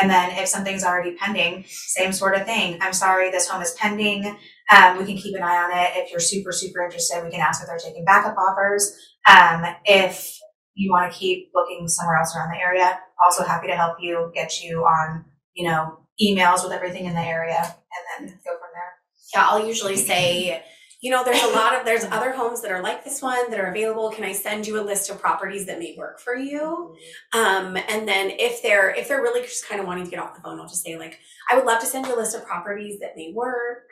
And 0.01 0.10
then 0.10 0.44
if 0.44 0.48
something's 0.48 0.83
already 0.83 1.16
pending, 1.16 1.66
same 1.68 2.12
sort 2.12 2.36
of 2.36 2.45
thing. 2.45 2.80
I'm 2.81 2.94
sorry, 2.94 3.30
this 3.30 3.48
home 3.48 3.62
is 3.62 3.74
pending. 3.74 4.38
Um, 4.75 4.98
we 4.98 5.06
can 5.06 5.18
keep 5.18 5.36
an 5.36 5.44
eye 5.44 5.57
on 5.57 5.72
it. 5.72 5.92
If 6.04 6.12
you're 6.12 6.19
super, 6.19 6.51
super 6.51 6.83
interested, 6.83 7.24
we 7.24 7.30
can 7.30 7.42
ask 7.42 7.62
if 7.62 7.68
they're 7.68 7.77
taking 7.77 8.04
backup 8.06 8.36
offers. 8.38 8.92
Um, 9.30 9.63
if 9.86 10.38
you 10.74 10.92
want 10.92 11.12
to 11.12 11.18
keep 11.18 11.51
looking 11.54 11.88
somewhere 11.88 12.18
else 12.18 12.36
around 12.36 12.51
the 12.51 12.60
area, 12.60 13.00
also 13.24 13.44
happy 13.44 13.68
to 13.68 13.75
help 13.75 13.98
you 14.00 14.31
get 14.33 14.63
you 14.63 14.81
on, 14.81 15.25
you 15.54 15.69
know, 15.69 16.00
emails 16.22 16.63
with 16.63 16.74
everything 16.74 17.06
in 17.06 17.13
the 17.13 17.22
area 17.22 17.57
and 17.57 18.30
then 18.30 18.39
go 18.45 18.51
from 18.51 18.69
there. 18.74 18.94
Yeah, 19.33 19.48
I'll 19.50 19.66
usually 19.66 19.98
say, 19.98 20.63
you 21.06 21.12
know, 21.12 21.24
there's 21.24 21.44
a 21.44 21.50
lot 21.50 21.78
of 21.78 21.86
there's 21.86 22.04
other 22.12 22.31
homes 22.31 22.63
that 22.63 22.72
are 22.72 22.81
like 22.81 23.04
this 23.04 23.22
one 23.22 23.52
that 23.52 23.60
are 23.60 23.68
available. 23.68 24.10
Can 24.10 24.24
I 24.24 24.34
send 24.34 24.66
you 24.66 24.80
a 24.80 24.81
list 24.81 25.12
of 25.12 25.22
properties 25.22 25.68
that 25.68 25.78
may 25.78 25.94
work 25.96 26.19
for 26.19 26.36
you? 26.36 26.96
Um, 27.31 27.78
and 27.78 28.07
then 28.07 28.31
if 28.31 28.63
they're 28.63 28.90
if 28.90 29.07
they're 29.07 29.22
really 29.22 29.44
just 29.44 29.69
kind 29.69 29.80
of 29.80 29.86
wanting 29.86 30.06
to 30.06 30.10
get 30.10 30.19
off 30.19 30.34
the 30.34 30.42
phone, 30.42 30.60
I'll 30.60 30.68
just 30.68 30.84
say 30.84 30.98
like, 30.98 31.19
I 31.52 31.56
would 31.56 31.66
love 31.66 31.80
to 31.81 31.86
send 31.86 32.07
you 32.07 32.16
a 32.16 32.18
list 32.18 32.36
of 32.36 32.44
properties 32.44 33.00
that 33.02 33.16
may 33.16 33.31
work. 33.36 33.88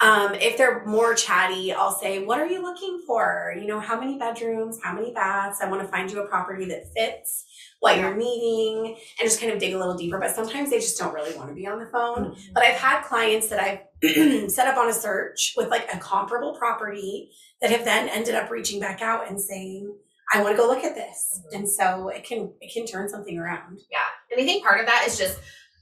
Um, 0.00 0.32
if 0.36 0.56
they're 0.56 0.86
more 0.86 1.12
chatty, 1.12 1.70
I'll 1.74 1.94
say, 1.94 2.24
what 2.24 2.38
are 2.38 2.46
you 2.46 2.62
looking 2.62 3.02
for? 3.06 3.54
You 3.60 3.66
know, 3.66 3.78
how 3.78 4.00
many 4.00 4.18
bedrooms, 4.18 4.80
how 4.82 4.94
many 4.94 5.12
baths? 5.12 5.60
I 5.60 5.68
want 5.68 5.82
to 5.82 5.88
find 5.88 6.10
you 6.10 6.22
a 6.22 6.28
property 6.28 6.64
that 6.64 6.84
fits 6.96 7.44
what 7.84 7.98
you're 7.98 8.16
needing 8.16 8.96
and 9.20 9.28
just 9.28 9.38
kind 9.38 9.52
of 9.52 9.58
dig 9.58 9.74
a 9.74 9.78
little 9.78 9.94
deeper. 9.94 10.18
But 10.18 10.34
sometimes 10.34 10.70
they 10.70 10.78
just 10.78 10.98
don't 10.98 11.12
really 11.12 11.36
want 11.36 11.50
to 11.50 11.54
be 11.54 11.66
on 11.66 11.78
the 11.78 11.84
phone. 11.86 12.34
But 12.54 12.62
I've 12.62 12.76
had 12.76 13.02
clients 13.02 13.48
that 13.48 13.60
I've 13.60 14.50
set 14.50 14.66
up 14.66 14.78
on 14.78 14.88
a 14.88 14.92
search 14.94 15.52
with 15.54 15.68
like 15.68 15.86
a 15.92 15.98
comparable 15.98 16.54
property 16.54 17.30
that 17.60 17.70
have 17.70 17.84
then 17.84 18.08
ended 18.08 18.34
up 18.34 18.50
reaching 18.50 18.80
back 18.80 19.02
out 19.02 19.28
and 19.28 19.38
saying, 19.38 19.94
I 20.32 20.42
want 20.42 20.56
to 20.56 20.62
go 20.62 20.66
look 20.66 20.82
at 20.82 20.94
this. 20.94 21.42
Mhm. 21.52 21.58
And 21.58 21.68
so 21.68 22.08
it 22.08 22.24
can 22.24 22.54
it 22.62 22.72
can 22.72 22.86
turn 22.86 23.10
something 23.10 23.38
around. 23.38 23.80
Yeah. 23.90 23.98
And 24.32 24.40
I 24.40 24.46
think 24.46 24.64
part 24.64 24.80
of 24.80 24.86
that 24.86 25.04
is 25.06 25.18
just 25.18 25.38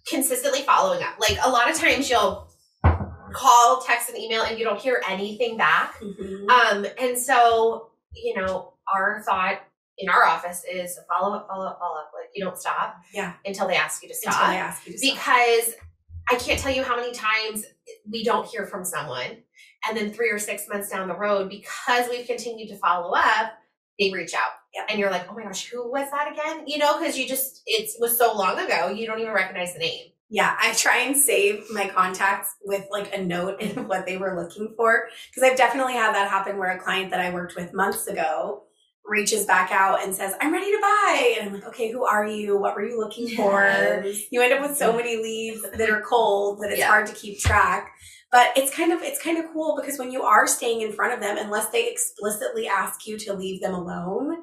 consistently 0.08 0.62
following 0.62 1.04
up. 1.04 1.20
Like 1.20 1.38
a 1.44 1.48
lot 1.48 1.70
of 1.70 1.76
times 1.76 2.10
you'll 2.10 2.48
call, 3.32 3.80
text, 3.86 4.08
and 4.08 4.18
email 4.18 4.42
and 4.42 4.58
you 4.58 4.64
don't 4.64 4.80
hear 4.80 5.00
anything 5.08 5.56
back. 5.56 5.94
Um, 6.50 6.84
and 7.00 7.16
so, 7.16 7.90
you 8.12 8.34
know, 8.34 8.72
our 8.92 9.22
thought 9.24 9.60
in 9.98 10.08
our 10.08 10.24
office 10.24 10.64
is 10.70 10.98
follow 11.08 11.34
up, 11.36 11.46
follow 11.48 11.66
up, 11.66 11.78
follow 11.78 11.96
up. 11.98 12.10
Like 12.18 12.30
you 12.34 12.44
don't 12.44 12.56
stop 12.58 12.96
Yeah. 13.12 13.34
until 13.44 13.68
they 13.68 13.76
ask 13.76 14.02
you 14.02 14.08
to 14.08 14.14
Until 14.14 14.32
stop. 14.32 14.50
they 14.50 14.56
ask 14.56 14.86
you 14.86 14.92
to 14.92 14.98
stop. 14.98 15.14
because 15.14 15.74
I 16.30 16.36
can't 16.36 16.58
tell 16.58 16.72
you 16.72 16.82
how 16.82 16.96
many 16.96 17.12
times 17.12 17.64
we 18.10 18.24
don't 18.24 18.46
hear 18.46 18.66
from 18.66 18.84
someone. 18.84 19.42
And 19.88 19.96
then 19.96 20.12
three 20.12 20.30
or 20.30 20.38
six 20.38 20.68
months 20.68 20.88
down 20.90 21.08
the 21.08 21.16
road, 21.16 21.48
because 21.50 22.08
we've 22.08 22.26
continued 22.26 22.68
to 22.68 22.76
follow 22.78 23.12
up, 23.14 23.52
they 23.98 24.10
reach 24.12 24.32
out. 24.34 24.50
Yep. 24.74 24.86
And 24.90 24.98
you're 25.00 25.10
like, 25.10 25.26
oh 25.30 25.34
my 25.34 25.42
gosh, 25.42 25.68
who 25.68 25.90
was 25.90 26.08
that 26.12 26.32
again? 26.32 26.64
You 26.66 26.78
know, 26.78 26.98
because 26.98 27.18
you 27.18 27.26
just, 27.28 27.62
it 27.66 27.90
was 28.00 28.16
so 28.16 28.32
long 28.36 28.58
ago, 28.58 28.88
you 28.88 29.06
don't 29.06 29.18
even 29.20 29.32
recognize 29.32 29.72
the 29.74 29.80
name. 29.80 30.06
Yeah, 30.30 30.56
I 30.58 30.72
try 30.72 30.98
and 31.00 31.14
save 31.14 31.64
my 31.70 31.88
contacts 31.88 32.54
with 32.64 32.86
like 32.90 33.12
a 33.14 33.22
note 33.22 33.60
of 33.60 33.86
what 33.88 34.06
they 34.06 34.16
were 34.16 34.40
looking 34.40 34.72
for. 34.76 35.08
Because 35.28 35.42
I've 35.50 35.58
definitely 35.58 35.92
had 35.94 36.14
that 36.14 36.30
happen 36.30 36.56
where 36.56 36.70
a 36.70 36.78
client 36.78 37.10
that 37.10 37.20
I 37.20 37.34
worked 37.34 37.54
with 37.56 37.74
months 37.74 38.06
ago 38.06 38.62
reaches 39.04 39.44
back 39.46 39.70
out 39.72 40.02
and 40.04 40.14
says, 40.14 40.34
I'm 40.40 40.52
ready 40.52 40.70
to 40.70 40.78
buy. 40.80 41.36
And 41.38 41.48
I'm 41.48 41.54
like, 41.54 41.66
okay, 41.68 41.90
who 41.90 42.04
are 42.04 42.26
you? 42.26 42.58
What 42.58 42.74
were 42.76 42.86
you 42.86 42.98
looking 42.98 43.28
for? 43.36 44.04
You 44.30 44.40
end 44.42 44.52
up 44.52 44.62
with 44.62 44.76
so 44.76 44.92
many 44.92 45.16
leads 45.16 45.62
that 45.62 45.90
are 45.90 46.00
cold 46.02 46.60
that 46.62 46.70
it's 46.70 46.78
Yeah. 46.78 46.88
hard 46.88 47.06
to 47.06 47.14
keep 47.14 47.38
track. 47.40 47.92
But 48.30 48.56
it's 48.56 48.74
kind 48.74 48.92
of 48.92 49.02
it's 49.02 49.22
kind 49.22 49.36
of 49.36 49.44
cool 49.52 49.76
because 49.78 49.98
when 49.98 50.10
you 50.10 50.22
are 50.22 50.46
staying 50.46 50.80
in 50.80 50.92
front 50.92 51.12
of 51.12 51.20
them, 51.20 51.36
unless 51.36 51.68
they 51.68 51.90
explicitly 51.90 52.66
ask 52.66 53.06
you 53.06 53.18
to 53.18 53.34
leave 53.34 53.60
them 53.60 53.74
alone, 53.74 54.38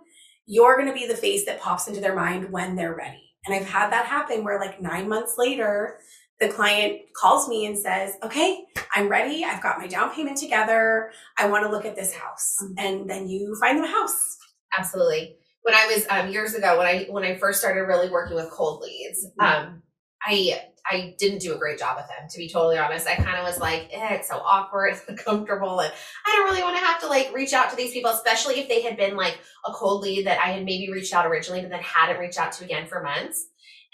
you're 0.46 0.76
going 0.76 0.88
to 0.88 0.94
be 0.94 1.08
the 1.08 1.18
face 1.18 1.46
that 1.46 1.60
pops 1.60 1.88
into 1.88 2.00
their 2.02 2.14
mind 2.16 2.52
when 2.52 2.76
they're 2.76 2.96
ready. 2.96 3.32
And 3.48 3.56
I've 3.56 3.68
had 3.68 3.92
that 3.92 4.06
happen 4.06 4.44
where 4.44 4.60
like 4.60 4.80
nine 4.82 5.10
months 5.10 5.36
later, 5.40 6.00
the 6.40 6.50
client 6.50 7.00
calls 7.20 7.48
me 7.50 7.66
and 7.66 7.76
says, 7.78 8.14
"Okay, 8.24 8.64
I'm 8.96 9.10
ready. 9.10 9.44
I've 9.44 9.64
got 9.64 9.80
my 9.80 9.88
down 9.88 10.14
payment 10.14 10.38
together. 10.38 11.12
I 11.38 11.48
want 11.48 11.66
to 11.66 11.72
look 11.72 11.86
at 11.86 11.96
this 11.96 12.14
house." 12.14 12.58
Mm-hmm. 12.62 12.74
And 12.78 13.10
then 13.10 13.28
you 13.28 13.58
find 13.60 13.78
them 13.78 13.86
a 13.86 13.92
house. 13.92 14.38
Absolutely. 14.78 15.36
When 15.64 15.76
I 15.76 15.88
was 15.88 16.06
um, 16.10 16.30
years 16.32 16.54
ago, 16.54 16.78
when 16.78 16.88
I 16.88 17.08
when 17.10 17.24
I 17.24 17.38
first 17.38 17.60
started 17.60 17.82
really 17.82 18.10
working 18.10 18.36
with 18.36 18.50
cold 18.50 18.82
leads, 18.82 19.26
um, 19.40 19.84
I 20.24 20.62
I 20.90 21.16
didn't 21.20 21.40
do 21.40 21.54
a 21.54 21.58
great 21.58 21.78
job 21.78 21.98
with 21.98 22.08
them, 22.08 22.28
to 22.30 22.38
be 22.38 22.50
totally 22.50 22.78
honest. 22.78 23.08
I 23.08 23.16
kind 23.16 23.38
of 23.38 23.44
was 23.44 23.60
like, 23.60 23.90
eh, 23.92 24.16
it's 24.16 24.30
so 24.30 24.38
awkward, 24.38 24.94
it's 24.94 25.04
uncomfortable, 25.08 25.80
and 25.82 25.92
I 26.26 26.36
don't 26.36 26.50
really 26.50 26.64
want 26.64 26.78
to 26.78 26.84
have 26.86 27.00
to 27.02 27.08
like 27.08 27.34
reach 27.34 27.54
out 27.54 27.70
to 27.70 27.76
these 27.76 27.92
people, 27.92 28.12
especially 28.12 28.60
if 28.60 28.70
they 28.70 28.82
had 28.82 28.98
been 28.98 29.16
like 29.16 29.38
a 29.66 29.72
cold 29.72 30.02
lead 30.02 30.26
that 30.26 30.40
I 30.40 30.52
had 30.52 30.66
maybe 30.66 30.92
reached 30.92 31.14
out 31.14 31.26
originally, 31.26 31.62
but 31.62 31.70
then 31.70 31.82
hadn't 31.82 32.20
reached 32.20 32.40
out 32.40 32.54
to 32.54 32.66
again 32.66 32.88
for 32.88 33.04
months. 33.04 33.48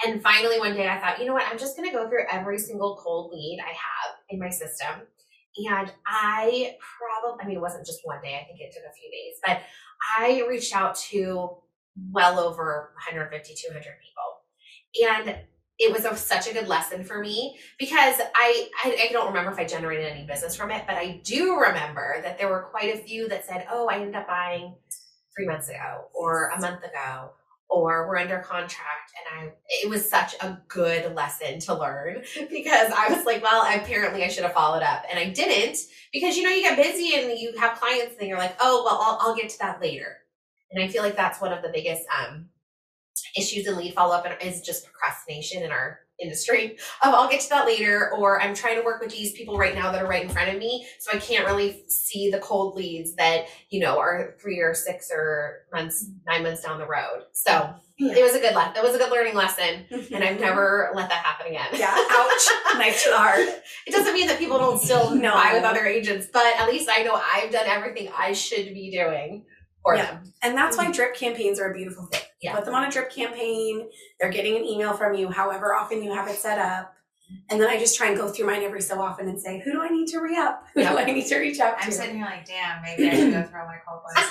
And 0.05 0.21
finally, 0.21 0.59
one 0.59 0.75
day 0.75 0.87
I 0.87 0.99
thought, 0.99 1.19
you 1.19 1.25
know 1.25 1.33
what? 1.33 1.45
I'm 1.49 1.57
just 1.57 1.77
going 1.77 1.89
to 1.89 1.95
go 1.95 2.09
through 2.09 2.25
every 2.29 2.59
single 2.59 2.99
cold 3.01 3.31
lead 3.31 3.59
I 3.63 3.69
have 3.69 4.15
in 4.29 4.39
my 4.39 4.49
system. 4.49 5.07
And 5.57 5.91
I 6.05 6.75
probably, 6.79 7.43
I 7.43 7.47
mean, 7.47 7.57
it 7.57 7.61
wasn't 7.61 7.85
just 7.85 8.01
one 8.03 8.21
day, 8.21 8.39
I 8.41 8.45
think 8.45 8.59
it 8.59 8.73
took 8.73 8.83
a 8.83 8.93
few 8.93 9.09
days, 9.09 9.35
but 9.45 9.61
I 10.19 10.47
reached 10.49 10.75
out 10.75 10.95
to 11.11 11.57
well 12.11 12.39
over 12.39 12.91
150, 13.07 13.53
200 13.55 13.83
people. 13.83 15.09
And 15.09 15.37
it 15.77 15.91
was 15.91 16.05
a, 16.05 16.15
such 16.15 16.49
a 16.49 16.53
good 16.53 16.67
lesson 16.67 17.03
for 17.03 17.19
me 17.19 17.57
because 17.77 18.15
I, 18.35 18.69
I, 18.83 19.07
I 19.09 19.11
don't 19.11 19.27
remember 19.27 19.51
if 19.51 19.59
I 19.59 19.65
generated 19.65 20.05
any 20.05 20.25
business 20.25 20.55
from 20.55 20.71
it, 20.71 20.83
but 20.87 20.95
I 20.95 21.21
do 21.23 21.57
remember 21.59 22.21
that 22.23 22.37
there 22.37 22.49
were 22.49 22.67
quite 22.71 22.95
a 22.95 22.97
few 22.97 23.27
that 23.29 23.45
said, 23.45 23.67
"Oh, 23.69 23.89
I 23.89 23.95
ended 23.95 24.15
up 24.15 24.27
buying 24.27 24.75
three 25.35 25.47
months 25.47 25.67
ago, 25.67 26.05
or 26.13 26.49
a 26.55 26.61
month 26.61 26.83
ago, 26.83 27.31
or 27.69 28.07
we're 28.07 28.17
under 28.17 28.39
contract." 28.39 29.11
And 29.31 29.49
I, 29.49 29.53
it 29.69 29.89
was 29.89 30.09
such 30.09 30.35
a 30.41 30.59
good 30.67 31.15
lesson 31.15 31.59
to 31.61 31.73
learn 31.73 32.23
because 32.49 32.91
I 32.95 33.13
was 33.13 33.25
like, 33.25 33.43
"Well, 33.43 33.63
apparently 33.63 34.23
I 34.23 34.27
should 34.27 34.43
have 34.43 34.53
followed 34.53 34.83
up," 34.83 35.03
and 35.09 35.19
I 35.19 35.29
didn't 35.29 35.77
because 36.11 36.37
you 36.37 36.43
know 36.43 36.49
you 36.49 36.61
get 36.61 36.77
busy 36.77 37.15
and 37.15 37.37
you 37.37 37.57
have 37.57 37.79
clients 37.79 38.15
and 38.19 38.27
you're 38.27 38.37
like, 38.37 38.55
"Oh, 38.59 38.83
well, 38.85 38.99
I'll, 39.01 39.17
I'll 39.21 39.35
get 39.35 39.49
to 39.49 39.59
that 39.59 39.81
later." 39.81 40.17
And 40.71 40.83
I 40.83 40.87
feel 40.87 41.03
like 41.03 41.15
that's 41.15 41.39
one 41.39 41.53
of 41.53 41.61
the 41.61 41.71
biggest 41.73 42.03
um, 42.19 42.49
issues 43.35 43.67
in 43.67 43.77
lead 43.77 43.93
follow 43.93 44.15
up 44.15 44.25
is 44.41 44.61
just 44.61 44.85
procrastination 44.85 45.63
in 45.63 45.71
our 45.71 45.99
industry 46.21 46.77
of 47.03 47.13
I'll 47.13 47.29
get 47.29 47.41
to 47.41 47.49
that 47.49 47.65
later 47.65 48.11
or 48.17 48.41
I'm 48.41 48.55
trying 48.55 48.77
to 48.77 48.85
work 48.85 49.01
with 49.01 49.11
these 49.11 49.33
people 49.33 49.57
right 49.57 49.75
now 49.75 49.91
that 49.91 50.01
are 50.01 50.07
right 50.07 50.23
in 50.23 50.29
front 50.29 50.49
of 50.49 50.57
me 50.57 50.87
so 50.99 51.15
I 51.15 51.19
can't 51.19 51.45
really 51.45 51.83
see 51.87 52.29
the 52.29 52.39
cold 52.39 52.75
leads 52.75 53.15
that 53.15 53.47
you 53.69 53.81
know 53.81 53.99
are 53.99 54.35
3 54.41 54.59
or 54.59 54.73
6 54.73 55.11
or 55.11 55.65
months 55.73 56.05
mm-hmm. 56.05 56.31
9 56.31 56.43
months 56.43 56.63
down 56.63 56.79
the 56.79 56.87
road. 56.87 57.25
So 57.33 57.73
yeah. 57.97 58.13
it 58.13 58.23
was 58.23 58.33
a 58.33 58.39
good 58.39 58.55
le- 58.55 58.73
it 58.75 58.83
was 58.83 58.95
a 58.95 58.97
good 58.97 59.11
learning 59.11 59.35
lesson 59.35 59.85
mm-hmm. 59.91 60.13
and 60.13 60.23
I've 60.23 60.39
never 60.39 60.91
let 60.95 61.09
that 61.09 61.23
happen 61.23 61.47
again. 61.47 61.67
Yeah, 61.73 61.93
ouch. 61.93 62.77
Nice 62.77 63.03
to 63.03 63.15
heart. 63.15 63.47
It 63.87 63.91
doesn't 63.91 64.13
mean 64.13 64.27
that 64.27 64.39
people 64.39 64.57
don't 64.57 64.81
still 64.81 65.13
no. 65.15 65.33
buy 65.33 65.51
with 65.53 65.63
other 65.63 65.85
agents, 65.85 66.27
but 66.31 66.45
at 66.57 66.67
least 66.67 66.89
I 66.91 67.03
know 67.03 67.15
I've 67.15 67.51
done 67.51 67.67
everything 67.67 68.09
I 68.17 68.33
should 68.33 68.73
be 68.73 68.91
doing 68.91 69.45
for 69.83 69.95
yeah. 69.95 70.05
them. 70.05 70.33
And 70.41 70.57
that's 70.57 70.77
why 70.77 70.85
mm-hmm. 70.85 70.93
drip 70.93 71.15
campaigns 71.15 71.59
are 71.59 71.71
a 71.71 71.73
beautiful 71.73 72.05
thing. 72.07 72.21
Yeah. 72.45 72.55
Put 72.55 72.65
them 72.65 72.75
on 72.75 72.85
a 72.85 72.91
drip 72.91 73.11
campaign. 73.11 73.89
They're 74.19 74.29
getting 74.29 74.55
an 74.55 74.63
email 74.63 74.93
from 74.93 75.15
you, 75.15 75.29
however 75.29 75.73
often 75.73 76.03
you 76.03 76.13
have 76.13 76.27
it 76.27 76.37
set 76.37 76.59
up. 76.59 76.93
And 77.49 77.59
then 77.59 77.67
I 77.67 77.79
just 77.79 77.97
try 77.97 78.09
and 78.09 78.17
go 78.17 78.29
through 78.29 78.45
mine 78.45 78.61
every 78.61 78.81
so 78.81 79.01
often 79.01 79.27
and 79.27 79.39
say, 79.39 79.59
who 79.59 79.71
do 79.71 79.81
I 79.81 79.89
need 79.89 80.07
to 80.09 80.19
re 80.19 80.37
up? 80.37 80.63
Who 80.75 80.81
do 80.83 80.87
I 80.95 81.05
need 81.05 81.25
to 81.25 81.39
reach 81.39 81.59
out 81.59 81.79
to? 81.79 81.85
I'm 81.85 81.91
sitting 81.91 82.17
here 82.17 82.25
like, 82.25 82.45
damn, 82.45 82.83
maybe 82.83 83.09
I 83.09 83.15
should 83.15 83.33
go 83.33 83.41
through 83.41 83.61
all 83.61 83.65
my 83.65 83.77
cold 83.87 84.01
ones. 84.03 84.27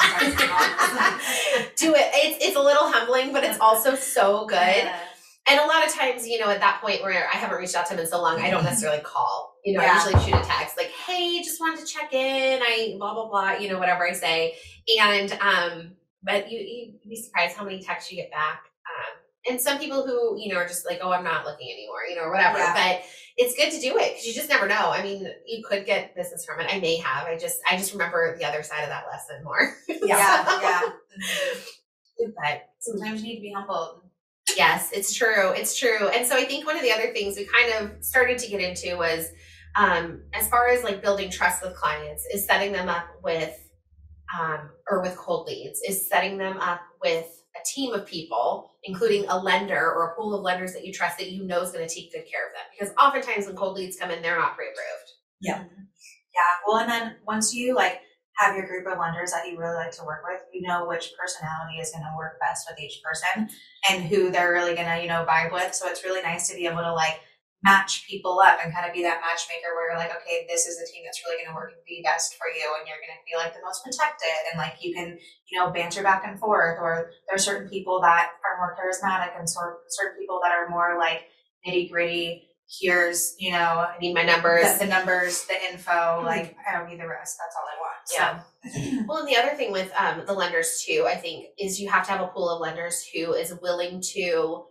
do 1.77 1.93
it. 1.93 2.09
It's, 2.15 2.45
it's 2.45 2.57
a 2.57 2.63
little 2.63 2.93
humbling, 2.93 3.33
but 3.33 3.43
it's 3.43 3.59
also 3.59 3.97
so 3.97 4.47
good. 4.47 4.57
Yeah. 4.59 4.97
And 5.51 5.61
a 5.61 5.67
lot 5.67 5.85
of 5.85 5.93
times, 5.93 6.27
you 6.27 6.39
know, 6.39 6.49
at 6.51 6.61
that 6.61 6.81
point 6.81 7.03
where 7.03 7.29
I 7.29 7.37
haven't 7.37 7.59
reached 7.59 7.75
out 7.75 7.87
to 7.87 7.95
them 7.95 8.05
in 8.05 8.09
so 8.09 8.23
long, 8.23 8.41
I 8.41 8.49
don't 8.49 8.65
necessarily 8.65 9.03
call. 9.03 9.57
You 9.65 9.77
know, 9.77 9.83
yeah. 9.83 9.93
I 9.93 10.05
usually 10.05 10.25
shoot 10.25 10.41
a 10.41 10.45
text 10.45 10.77
like, 10.77 10.91
hey, 10.91 11.43
just 11.43 11.61
wanted 11.61 11.85
to 11.85 11.87
check 11.87 12.13
in. 12.13 12.63
I 12.63 12.95
blah, 12.97 13.13
blah, 13.13 13.29
blah, 13.29 13.53
you 13.55 13.69
know, 13.69 13.79
whatever 13.79 14.07
I 14.09 14.13
say. 14.13 14.55
And, 15.01 15.33
um, 15.41 15.93
but 16.25 16.51
you, 16.51 16.59
you'd 16.59 17.09
be 17.09 17.17
surprised 17.17 17.57
how 17.57 17.65
many 17.65 17.83
texts 17.83 18.11
you 18.11 18.17
get 18.17 18.31
back. 18.31 18.63
Um, 18.87 19.53
and 19.53 19.61
some 19.61 19.79
people 19.79 20.07
who, 20.07 20.39
you 20.39 20.53
know, 20.53 20.61
are 20.61 20.67
just 20.67 20.87
like, 20.87 21.01
oh, 21.03 21.13
I'm 21.13 21.25
not 21.25 21.45
looking 21.45 21.71
anymore, 21.71 22.01
you 22.09 22.17
know, 22.17 22.23
or 22.23 22.33
whatever. 22.33 22.59
Yeah. 22.59 22.75
But 22.75 23.05
it's 23.37 23.55
good 23.55 23.71
to 23.73 23.81
do 23.81 23.99
it 23.99 24.13
because 24.13 24.27
you 24.27 24.33
just 24.33 24.49
never 24.49 24.67
know. 24.67 24.91
I 24.91 25.03
mean, 25.03 25.29
you 25.47 25.63
could 25.65 25.85
get 25.85 26.17
business 26.17 26.45
from 26.45 26.61
it. 26.61 26.75
I 26.75 26.81
may 26.81 26.97
have. 26.97 27.27
I 27.27 27.37
just, 27.37 27.59
I 27.71 27.77
just 27.77 27.93
remember 27.93 28.37
the 28.39 28.45
other 28.45 28.63
side 28.63 28.83
of 28.83 28.89
that 28.89 29.05
lesson 29.11 29.45
more. 29.45 29.77
Yeah, 30.07 30.61
yeah. 30.61 30.83
but 32.37 32.69
sometimes 32.79 33.23
you 33.23 33.29
need 33.29 33.37
to 33.37 33.43
be 33.43 33.53
humble 33.55 34.05
Yes, 34.57 34.91
it's 34.93 35.15
true. 35.15 35.51
It's 35.51 35.79
true. 35.79 36.09
And 36.09 36.27
so 36.27 36.37
I 36.37 36.45
think 36.45 36.67
one 36.67 36.77
of 36.77 36.83
the 36.83 36.93
other 36.93 37.13
things 37.13 37.37
we 37.37 37.47
kind 37.47 37.73
of 37.73 38.05
started 38.05 38.39
to 38.39 38.51
get 38.51 38.61
into 38.61 38.97
was, 38.97 39.29
um, 39.77 40.23
as 40.33 40.49
far 40.49 40.69
as 40.69 40.85
like 40.85 41.03
building 41.03 41.31
trust 41.31 41.63
with 41.63 41.75
clients, 41.75 42.25
is 42.33 42.47
setting 42.47 42.73
them 42.73 42.89
up 42.89 43.07
with 43.23 43.59
um, 44.39 44.71
or 44.91 45.01
with 45.03 45.17
cold 45.17 45.47
leads 45.47 45.81
is 45.87 46.09
setting 46.09 46.39
them 46.39 46.59
up 46.59 46.81
with 47.03 47.43
a 47.55 47.65
team 47.65 47.95
of 47.95 48.07
people, 48.07 48.73
including 48.85 49.27
a 49.29 49.39
lender 49.39 49.93
or 49.93 50.11
a 50.11 50.17
pool 50.17 50.35
of 50.35 50.43
lenders 50.43 50.73
that 50.73 50.85
you 50.85 50.93
trust 50.93 51.19
that 51.19 51.31
you 51.31 51.45
know 51.45 51.63
is 51.63 51.71
going 51.71 51.87
to 51.87 51.95
take 51.95 52.13
good 52.13 52.25
care 52.31 52.47
of 52.47 52.53
them. 52.53 52.65
Because 52.73 52.95
oftentimes 52.97 53.47
when 53.47 53.57
cold 53.57 53.77
leads 53.77 53.97
come 53.97 54.11
in, 54.11 54.23
they're 54.23 54.39
not 54.39 54.57
pre-approved. 54.57 55.11
Yeah. 55.41 55.63
Yeah. 55.63 56.53
Well, 56.67 56.79
and 56.79 56.91
then 56.91 57.17
once 57.27 57.55
you 57.55 57.75
like 57.75 58.01
have 58.39 58.57
your 58.57 58.67
group 58.67 58.87
of 58.89 58.99
lenders 58.99 59.31
that 59.31 59.47
you 59.47 59.57
really 59.57 59.77
like 59.77 59.93
to 59.93 60.05
work 60.05 60.23
with, 60.29 60.41
you 60.53 60.67
know 60.67 60.87
which 60.87 61.13
personality 61.19 61.79
is 61.81 61.93
going 61.93 62.03
to 62.03 62.17
work 62.17 62.41
best 62.41 62.67
with 62.69 62.81
each 62.81 63.01
person 63.03 63.49
and 63.89 64.03
who 64.05 64.33
they're 64.33 64.53
really 64.53 64.75
going 64.75 64.89
to, 64.89 65.01
you 65.01 65.09
know, 65.09 65.25
vibe 65.29 65.53
with. 65.53 65.75
So 65.75 65.87
it's 65.89 66.03
really 66.03 66.23
nice 66.23 66.49
to 66.49 66.57
be 66.57 66.67
able 66.67 66.83
to 66.83 66.93
like 66.93 67.21
match 67.65 68.07
people 68.07 68.39
up 68.45 68.59
and 68.63 68.73
kind 68.73 68.87
of 68.87 68.93
be 68.93 69.03
that 69.03 69.25
matchmaker 69.25 69.73
where 69.73 69.89
you're 69.89 69.99
like, 69.99 70.13
okay, 70.13 70.45
this 70.49 70.69
is 70.69 70.77
the 70.77 70.87
team 70.93 71.03
that's 71.05 71.25
really 71.25 71.43
going 71.43 71.49
to 71.49 71.57
work 71.57 71.73
the 71.73 72.05
best 72.05 72.37
for 72.37 72.47
you, 72.47 72.69
and 72.79 72.87
you're 72.87 73.01
going 73.01 73.17
to 73.17 73.25
be 73.25 73.33
like 73.35 73.57
the 73.57 73.65
most 73.65 73.83
protected, 73.83 74.53
and 74.53 74.59
like 74.61 74.77
you 74.85 74.95
can, 74.95 75.17
you 75.49 75.59
know, 75.59 75.73
banter 75.73 76.03
back 76.03 76.23
and 76.27 76.39
forth. 76.39 76.79
Or 76.81 77.11
there 77.27 77.35
are 77.35 77.39
certain 77.39 77.69
people 77.69 78.01
that 78.03 78.29
are 78.45 78.61
more 78.61 78.77
charismatic, 78.77 79.33
and 79.37 79.49
sort 79.49 79.81
certain 79.89 80.21
people 80.21 80.41
that 80.45 80.53
are 80.53 80.69
more 80.69 80.99
like 80.99 81.25
nitty 81.67 81.91
gritty. 81.91 82.51
Here's, 82.81 83.35
you 83.39 83.53
know, 83.53 83.87
I 83.89 83.97
need 84.01 84.15
my 84.15 84.25
numbers, 84.25 84.79
the, 84.79 84.85
the 84.85 84.91
numbers, 84.91 85.47
the 85.47 85.57
info. 85.73 85.91
Mm-hmm. 85.91 86.27
Like 86.27 86.57
I 86.69 86.77
don't 86.77 86.89
need 86.89 87.01
the 87.01 87.09
rest. 87.09 87.39
That's 87.41 87.57
all 87.57 87.65
I 87.65 87.81
want. 87.81 87.95
Yeah. 88.13 88.41
So. 88.73 89.05
well, 89.09 89.19
and 89.19 89.29
the 89.29 89.37
other 89.37 89.57
thing 89.57 89.73
with 89.73 89.91
um, 89.99 90.25
the 90.27 90.33
lenders 90.33 90.85
too, 90.87 91.07
I 91.09 91.15
think, 91.15 91.47
is 91.59 91.81
you 91.81 91.91
have 91.91 92.05
to 92.07 92.13
have 92.13 92.21
a 92.21 92.29
pool 92.29 92.51
of 92.51 92.61
lenders 92.61 93.07
who 93.15 93.33
is 93.33 93.55
willing 93.63 94.03
to 94.15 94.65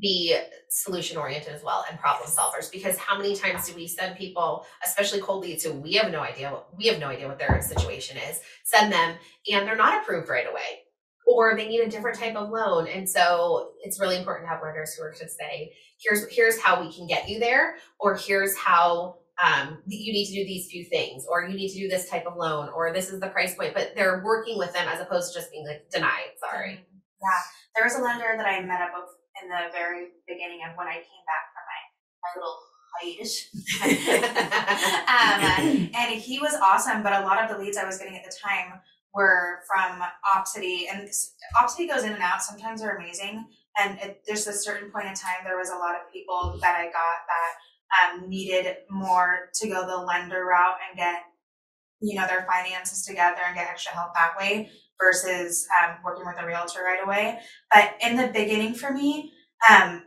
be 0.00 0.36
solution 0.68 1.16
oriented 1.16 1.52
as 1.54 1.62
well 1.62 1.84
and 1.90 1.98
problem 1.98 2.28
solvers 2.28 2.70
because 2.70 2.98
how 2.98 3.16
many 3.16 3.34
times 3.34 3.66
do 3.66 3.74
we 3.74 3.86
send 3.86 4.16
people 4.16 4.66
especially 4.84 5.20
cold 5.20 5.42
leads 5.42 5.64
who 5.64 5.72
we 5.72 5.94
have 5.94 6.10
no 6.12 6.20
idea 6.20 6.50
what 6.50 6.68
we 6.76 6.86
have 6.86 6.98
no 6.98 7.08
idea 7.08 7.26
what 7.26 7.38
their 7.38 7.62
situation 7.62 8.16
is 8.16 8.40
send 8.66 8.92
them 8.92 9.16
and 9.50 9.66
they're 9.66 9.76
not 9.76 10.02
approved 10.02 10.28
right 10.28 10.46
away. 10.48 10.82
Or 11.26 11.56
they 11.56 11.66
need 11.66 11.80
a 11.80 11.88
different 11.88 12.18
type 12.18 12.36
of 12.36 12.50
loan. 12.50 12.86
And 12.86 13.08
so 13.08 13.72
it's 13.82 14.00
really 14.00 14.16
important 14.16 14.46
to 14.46 14.48
have 14.48 14.62
lenders 14.62 14.94
who 14.94 15.04
are 15.04 15.12
to 15.12 15.28
say 15.28 15.72
here's 16.00 16.26
here's 16.30 16.60
how 16.60 16.80
we 16.80 16.92
can 16.92 17.06
get 17.06 17.28
you 17.28 17.40
there 17.40 17.76
or 17.98 18.16
here's 18.16 18.56
how 18.56 19.16
um, 19.44 19.82
you 19.86 20.12
need 20.12 20.26
to 20.26 20.32
do 20.32 20.44
these 20.46 20.70
few 20.70 20.84
things 20.84 21.26
or 21.28 21.44
you 21.44 21.56
need 21.56 21.68
to 21.70 21.78
do 21.78 21.88
this 21.88 22.08
type 22.08 22.26
of 22.26 22.36
loan 22.36 22.68
or 22.74 22.92
this 22.92 23.10
is 23.10 23.20
the 23.20 23.28
price 23.28 23.54
point 23.54 23.74
but 23.74 23.92
they're 23.94 24.22
working 24.24 24.56
with 24.56 24.72
them 24.72 24.88
as 24.88 25.00
opposed 25.00 25.32
to 25.32 25.40
just 25.40 25.50
being 25.50 25.66
like 25.66 25.90
denied 25.90 26.30
sorry. 26.38 26.86
Yeah. 27.20 27.40
There 27.74 27.84
was 27.84 27.96
a 27.96 28.02
lender 28.02 28.34
that 28.36 28.46
i 28.46 28.60
met 28.60 28.80
up 28.80 28.90
with 28.94 29.10
in 29.42 29.48
the 29.48 29.72
very 29.72 30.08
beginning 30.26 30.60
of 30.68 30.76
when 30.76 30.86
I 30.86 30.94
came 30.94 31.24
back 31.26 31.52
from 31.52 31.64
my, 31.66 31.80
my 32.24 32.30
little 32.36 32.58
hiatus. 32.96 33.50
um, 35.08 35.90
and 35.94 36.20
he 36.20 36.38
was 36.38 36.54
awesome, 36.62 37.02
but 37.02 37.12
a 37.12 37.24
lot 37.24 37.42
of 37.42 37.50
the 37.50 37.62
leads 37.62 37.76
I 37.76 37.84
was 37.84 37.98
getting 37.98 38.16
at 38.16 38.24
the 38.24 38.34
time 38.42 38.80
were 39.14 39.60
from 39.66 40.02
Opcity, 40.36 40.84
and 40.92 41.08
Opcity 41.60 41.88
goes 41.88 42.04
in 42.04 42.12
and 42.12 42.22
out. 42.22 42.42
Sometimes 42.42 42.80
they're 42.80 42.96
amazing, 42.96 43.46
and 43.78 43.98
it, 44.00 44.22
there's 44.26 44.46
a 44.46 44.52
certain 44.52 44.90
point 44.90 45.06
in 45.06 45.14
time 45.14 45.44
there 45.44 45.58
was 45.58 45.70
a 45.70 45.76
lot 45.76 45.94
of 45.94 46.12
people 46.12 46.58
that 46.60 46.76
I 46.76 46.84
got 46.84 47.24
that 47.26 48.20
um, 48.20 48.28
needed 48.28 48.76
more 48.90 49.50
to 49.54 49.68
go 49.68 49.86
the 49.86 49.96
lender 49.96 50.44
route 50.44 50.76
and 50.88 50.98
get 50.98 51.22
you 52.00 52.14
know 52.14 52.26
their 52.26 52.46
finances 52.46 53.06
together 53.06 53.40
and 53.46 53.56
get 53.56 53.68
extra 53.68 53.92
help 53.92 54.12
that 54.14 54.36
way 54.38 54.68
versus 55.00 55.66
um, 55.82 55.96
working 56.04 56.26
with 56.26 56.36
a 56.40 56.46
realtor 56.46 56.82
right 56.82 57.04
away. 57.04 57.38
But 57.72 57.94
in 58.02 58.16
the 58.16 58.28
beginning 58.28 58.74
for 58.74 58.92
me, 58.92 59.32
um, 59.70 60.02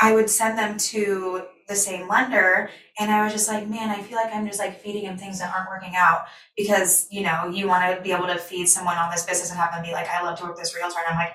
I 0.00 0.12
would 0.12 0.28
send 0.28 0.58
them 0.58 0.76
to 0.78 1.44
the 1.68 1.74
same 1.74 2.08
lender 2.08 2.70
and 2.98 3.10
I 3.10 3.24
was 3.24 3.32
just 3.32 3.48
like, 3.48 3.68
man, 3.68 3.90
I 3.90 4.02
feel 4.02 4.16
like 4.16 4.32
I'm 4.32 4.46
just 4.46 4.58
like 4.58 4.80
feeding 4.80 5.04
him 5.04 5.16
things 5.16 5.38
that 5.40 5.54
aren't 5.54 5.68
working 5.68 5.94
out 5.96 6.26
because, 6.56 7.08
you 7.10 7.22
know, 7.22 7.48
you 7.48 7.66
want 7.66 7.96
to 7.96 8.02
be 8.02 8.12
able 8.12 8.26
to 8.26 8.38
feed 8.38 8.68
someone 8.68 8.96
on 8.96 9.10
this 9.10 9.24
business 9.24 9.50
and 9.50 9.58
have 9.58 9.72
them 9.72 9.82
be 9.82 9.92
like, 9.92 10.08
I 10.08 10.22
love 10.22 10.38
to 10.38 10.44
work 10.44 10.54
with 10.54 10.62
this 10.62 10.74
realtor. 10.76 10.98
And 11.04 11.14
I'm 11.14 11.18
like, 11.18 11.34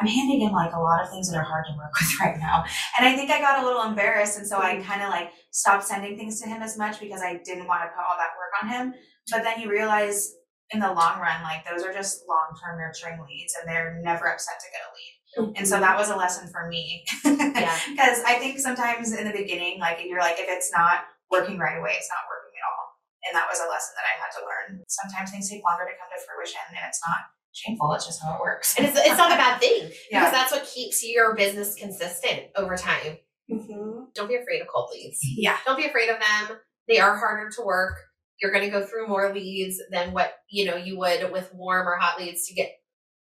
I'm 0.00 0.06
handing 0.06 0.40
him 0.40 0.52
like 0.52 0.72
a 0.72 0.78
lot 0.78 1.02
of 1.02 1.10
things 1.10 1.30
that 1.30 1.36
are 1.36 1.44
hard 1.44 1.66
to 1.66 1.76
work 1.76 1.92
with 2.00 2.20
right 2.20 2.38
now. 2.38 2.64
And 2.98 3.06
I 3.06 3.14
think 3.14 3.30
I 3.30 3.40
got 3.40 3.62
a 3.62 3.66
little 3.66 3.82
embarrassed. 3.82 4.38
And 4.38 4.46
so 4.46 4.58
I 4.58 4.74
mm-hmm. 4.74 4.88
kind 4.88 5.02
of 5.02 5.10
like 5.10 5.32
stopped 5.50 5.84
sending 5.84 6.16
things 6.16 6.40
to 6.40 6.48
him 6.48 6.62
as 6.62 6.78
much 6.78 7.00
because 7.00 7.20
I 7.20 7.40
didn't 7.44 7.66
want 7.66 7.82
to 7.82 7.88
put 7.88 8.04
all 8.08 8.16
that 8.18 8.30
work 8.38 8.62
on 8.62 8.68
him. 8.68 8.94
But 9.30 9.42
then 9.42 9.60
you 9.60 9.70
realize 9.70 10.34
in 10.72 10.80
the 10.80 10.92
long 10.92 11.20
run, 11.20 11.42
like 11.42 11.64
those 11.68 11.84
are 11.84 11.92
just 11.92 12.24
long 12.28 12.56
term 12.60 12.78
nurturing 12.78 13.20
leads 13.28 13.54
and 13.60 13.68
they're 13.68 14.00
never 14.02 14.26
upset 14.28 14.56
to 14.60 14.66
get 14.72 14.82
a 14.82 14.90
lead. 14.96 15.14
Mm-hmm. 15.32 15.52
And 15.56 15.68
so 15.68 15.80
that 15.80 15.96
was 15.96 16.10
a 16.10 16.16
lesson 16.16 16.48
for 16.48 16.68
me. 16.68 17.04
yeah. 17.24 17.78
Because 17.92 18.20
I 18.24 18.36
think 18.38 18.58
sometimes 18.58 19.12
in 19.12 19.24
the 19.26 19.32
beginning, 19.32 19.80
like 19.80 19.98
you're 20.04 20.20
like, 20.20 20.36
if 20.38 20.46
it's 20.48 20.70
not 20.72 21.04
working 21.30 21.58
right 21.58 21.78
away, 21.78 21.92
it's 21.96 22.08
not 22.12 22.24
working 22.28 22.52
at 22.56 22.64
all. 22.68 22.84
And 23.28 23.32
that 23.36 23.46
was 23.48 23.60
a 23.60 23.68
lesson 23.70 23.94
that 23.96 24.04
I 24.04 24.14
had 24.20 24.30
to 24.36 24.42
learn. 24.44 24.84
Sometimes 24.88 25.30
things 25.30 25.48
take 25.48 25.62
longer 25.64 25.84
to 25.84 25.94
come 25.96 26.10
to 26.12 26.20
fruition 26.26 26.60
and 26.68 26.78
it's 26.88 27.00
not 27.06 27.30
shameful. 27.52 27.92
It's 27.94 28.04
just 28.06 28.20
how 28.22 28.34
it 28.36 28.40
works. 28.40 28.74
And 28.76 28.86
it's, 28.86 28.98
it's 28.98 29.16
not 29.16 29.32
a 29.32 29.36
bad 29.36 29.60
thing 29.60 29.90
Yeah. 30.10 30.20
because 30.24 30.32
that's 30.32 30.52
what 30.52 30.64
keeps 30.68 31.04
your 31.04 31.34
business 31.36 31.74
consistent 31.76 32.48
over 32.56 32.76
time. 32.76 33.18
Mhm. 33.50 34.12
Don't 34.14 34.28
be 34.28 34.36
afraid 34.36 34.60
of 34.62 34.68
cold 34.68 34.90
leads. 34.92 35.18
Yeah. 35.22 35.56
Don't 35.64 35.76
be 35.76 35.86
afraid 35.86 36.08
of 36.08 36.16
them. 36.18 36.58
They 36.88 36.98
are 36.98 37.16
harder 37.16 37.50
to 37.56 37.62
work. 37.64 37.96
You're 38.42 38.52
going 38.52 38.64
to 38.64 38.70
go 38.70 38.84
through 38.84 39.06
more 39.08 39.32
leads 39.32 39.80
than 39.90 40.12
what, 40.12 40.34
you 40.50 40.64
know, 40.66 40.76
you 40.76 40.98
would 40.98 41.30
with 41.32 41.52
warm 41.54 41.86
or 41.86 41.96
hot 41.96 42.18
leads 42.18 42.46
to 42.48 42.54
get 42.54 42.72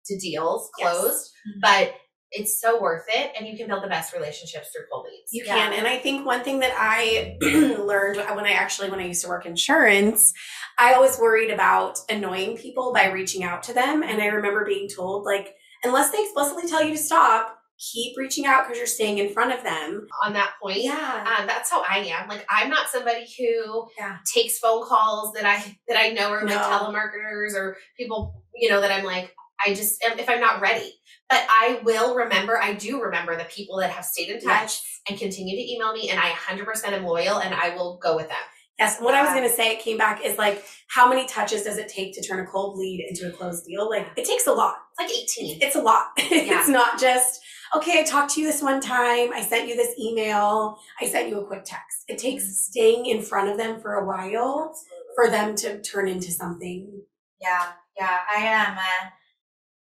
to 0.07 0.17
deals 0.17 0.69
Yes. 0.79 0.97
closed. 0.97 1.31
Mhm. 1.47 1.61
But 1.61 1.93
it's 2.31 2.59
so 2.61 2.81
worth 2.81 3.05
it 3.09 3.31
and 3.37 3.45
you 3.45 3.57
can 3.57 3.67
build 3.67 3.83
the 3.83 3.87
best 3.89 4.13
relationships 4.13 4.69
through 4.71 4.85
cold 4.91 5.05
leads. 5.05 5.31
You 5.33 5.43
Yeah. 5.45 5.55
can. 5.55 5.73
And 5.73 5.85
I 5.85 5.97
think 5.99 6.25
one 6.25 6.43
thing 6.43 6.59
that 6.59 6.73
I 6.77 7.37
learned 7.41 8.17
when 8.35 8.45
I 8.45 8.53
actually, 8.53 8.89
when 8.89 8.99
I 9.01 9.05
used 9.05 9.21
to 9.23 9.27
work 9.27 9.45
insurance, 9.45 10.33
I 10.79 10.93
always 10.93 11.19
worried 11.19 11.51
about 11.51 11.99
annoying 12.09 12.57
people 12.57 12.93
by 12.93 13.07
reaching 13.11 13.43
out 13.43 13.63
to 13.63 13.73
them. 13.73 14.01
And 14.01 14.21
I 14.21 14.27
remember 14.27 14.65
being 14.65 14.87
told, 14.87 15.25
like, 15.25 15.55
unless 15.83 16.11
they 16.11 16.21
explicitly 16.23 16.67
tell 16.69 16.81
you 16.83 16.91
to 16.95 16.97
stop, 16.97 17.57
keep 17.91 18.15
reaching 18.17 18.45
out 18.45 18.63
because 18.65 18.77
you're 18.77 18.85
staying 18.88 19.17
in 19.17 19.33
front 19.33 19.51
of 19.53 19.63
them. 19.63 20.07
On 20.23 20.33
that 20.33 20.53
point, 20.61 20.77
Yeah. 20.83 21.35
um, 21.39 21.47
that's 21.47 21.69
how 21.71 21.81
I 21.81 21.97
am. 22.00 22.27
Like 22.29 22.45
I'm 22.50 22.69
not 22.69 22.89
somebody 22.89 23.25
who 23.38 23.88
Yeah. 23.97 24.17
takes 24.31 24.59
phone 24.59 24.85
calls 24.85 25.33
that 25.33 25.45
I 25.45 25.77
that 25.88 25.97
I 26.00 26.09
know 26.09 26.29
are 26.31 26.45
like 26.45 26.55
telemarketers 26.57 27.55
or 27.55 27.77
people, 27.97 28.43
you 28.55 28.69
know, 28.69 28.81
that 28.81 28.91
I'm 28.91 29.03
like, 29.05 29.33
I 29.65 29.73
just 29.73 30.03
if 30.03 30.29
I'm 30.29 30.39
not 30.41 30.61
ready. 30.61 30.93
But 31.29 31.45
I 31.50 31.79
will 31.83 32.15
remember, 32.15 32.61
I 32.61 32.73
do 32.73 33.01
remember 33.01 33.38
the 33.38 33.45
people 33.45 33.77
that 33.77 33.89
have 33.91 34.03
stayed 34.05 34.29
in 34.29 34.35
touch 34.41 34.45
Yes. 34.45 35.01
and 35.09 35.17
continue 35.17 35.55
to 35.55 35.71
email 35.73 35.93
me 35.93 36.09
and 36.09 36.19
I 36.19 36.31
100% 36.31 36.91
am 36.93 37.05
loyal 37.05 37.38
and 37.38 37.53
I 37.55 37.69
will 37.75 37.97
go 38.03 38.15
with 38.17 38.27
them. 38.27 38.38
Yes. 38.77 39.00
What 39.00 39.13
I 39.13 39.21
was 39.21 39.31
going 39.31 39.47
to 39.47 39.55
say, 39.55 39.71
it 39.73 39.79
came 39.79 39.97
back 39.97 40.25
is 40.25 40.38
like, 40.38 40.65
how 40.89 41.07
many 41.07 41.27
touches 41.27 41.63
does 41.63 41.77
it 41.77 41.88
take 41.88 42.13
to 42.15 42.21
turn 42.21 42.39
a 42.39 42.45
cold 42.45 42.77
lead 42.79 43.05
into 43.07 43.27
a 43.27 43.31
closed 43.31 43.65
deal? 43.65 43.88
Like, 43.89 44.07
it 44.17 44.25
takes 44.25 44.47
a 44.47 44.51
lot. 44.51 44.75
It's 45.00 45.38
like 45.38 45.45
18. 45.50 45.59
It's 45.61 45.75
a 45.75 45.81
lot. 45.81 46.07
Yeah. 46.17 46.59
it's 46.59 46.67
not 46.67 47.00
just, 47.00 47.40
okay, 47.75 47.99
I 47.99 48.03
talked 48.03 48.33
to 48.35 48.41
you 48.41 48.47
this 48.47 48.61
one 48.61 48.81
time. 48.81 49.31
I 49.33 49.41
sent 49.41 49.67
you 49.67 49.75
this 49.75 49.97
email. 49.99 50.77
I 51.01 51.07
sent 51.07 51.29
you 51.29 51.39
a 51.39 51.45
quick 51.45 51.63
text. 51.65 52.05
It 52.07 52.17
takes 52.17 52.43
Mm-hmm. 52.43 52.51
staying 52.51 53.05
in 53.07 53.21
front 53.21 53.49
of 53.49 53.57
them 53.57 53.79
for 53.81 53.95
a 53.95 54.05
while 54.05 54.73
for 55.15 55.29
them 55.29 55.55
to 55.57 55.81
turn 55.81 56.07
into 56.07 56.31
something. 56.31 57.01
Yeah, 57.41 57.67
yeah. 57.97 58.19
I 58.29 58.37
am. 58.43 58.77
Uh, 58.77 59.09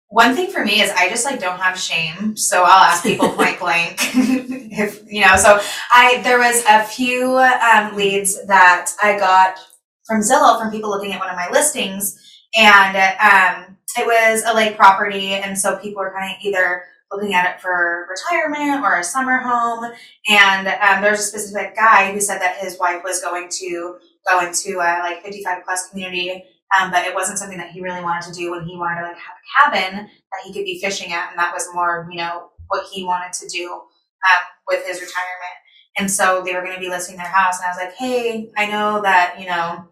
one 0.09 0.35
thing 0.37 0.51
for 0.51 0.65
me 0.65 0.81
is 0.81 0.91
I 0.93 1.09
just 1.09 1.25
like 1.25 1.41
don't 1.41 1.59
have 1.59 1.79
shame, 1.79 2.37
so 2.37 2.63
I'll 2.63 2.85
ask 2.85 3.03
people 3.03 3.29
point 3.37 3.59
blank 3.59 3.99
if 4.15 5.03
you 5.11 5.23
know. 5.23 5.37
So 5.37 5.61
I 5.93 6.21
there 6.23 6.39
was 6.39 6.63
a 6.69 6.85
few 6.85 7.37
um, 7.39 7.97
leads 7.97 8.45
that 8.47 8.93
I 9.03 9.19
got 9.19 9.59
from 10.07 10.21
Zillow 10.21 10.61
from 10.61 10.71
people 10.71 10.91
looking 10.91 11.13
at 11.13 11.21
one 11.21 11.31
of 11.31 11.37
my 11.37 11.49
listings, 11.51 12.21
and 12.57 12.97
um, 12.97 13.77
it 13.99 14.07
was 14.07 14.43
a 14.47 14.55
lake 14.55 14.77
property, 14.77 15.35
and 15.35 15.59
so 15.59 15.77
people 15.79 16.03
were 16.03 16.13
kind 16.13 16.31
of 16.31 16.37
either 16.45 16.85
looking 17.15 17.35
at 17.35 17.55
it 17.55 17.61
for 17.61 18.07
retirement 18.11 18.85
or 18.85 18.99
a 18.99 19.05
summer 19.05 19.39
home. 19.39 19.93
And 20.29 20.69
um, 20.69 21.03
there's 21.03 21.21
a 21.21 21.23
specific 21.23 21.77
guy 21.77 22.13
who 22.13 22.21
said 22.21 22.41
that 22.41 22.59
his 22.59 22.79
wife 22.79 23.03
was 23.05 23.23
going 23.23 23.49
to 23.61 23.99
go 24.29 24.41
into 24.47 24.79
a 24.79 25.01
like 25.03 25.23
55 25.23 25.65
plus 25.65 25.91
community 25.91 26.45
um, 26.81 26.91
but 26.91 27.07
it 27.07 27.15
wasn't 27.15 27.39
something 27.39 27.59
that 27.59 27.71
he 27.71 27.81
really 27.81 28.03
wanted 28.03 28.33
to 28.33 28.39
do 28.39 28.51
when 28.51 28.65
he 28.65 28.77
wanted 28.77 29.01
to 29.01 29.09
like 29.09 29.17
have 29.17 29.37
a 29.37 29.71
cabin 29.71 30.07
that 30.07 30.41
he 30.45 30.53
could 30.53 30.65
be 30.65 30.81
fishing 30.81 31.13
at, 31.13 31.31
and 31.31 31.39
that 31.39 31.53
was 31.53 31.69
more, 31.75 32.09
you 32.11 32.19
know, 32.19 32.51
what 32.69 32.87
he 32.91 33.05
wanted 33.05 33.33
to 33.35 33.49
do 33.49 33.71
um, 33.71 34.45
with 34.67 34.85
his 34.87 35.01
retirement. 35.01 35.57
And 35.97 36.11
so 36.11 36.43
they 36.45 36.55
were 36.55 36.63
going 36.63 36.75
to 36.75 36.81
be 36.81 36.89
listing 36.89 37.17
their 37.17 37.27
house, 37.27 37.59
and 37.59 37.67
I 37.67 37.69
was 37.69 37.77
like, 37.79 37.95
"Hey, 37.95 38.51
I 38.57 38.67
know 38.67 39.03
that 39.03 39.37
you 39.39 39.47
know 39.47 39.85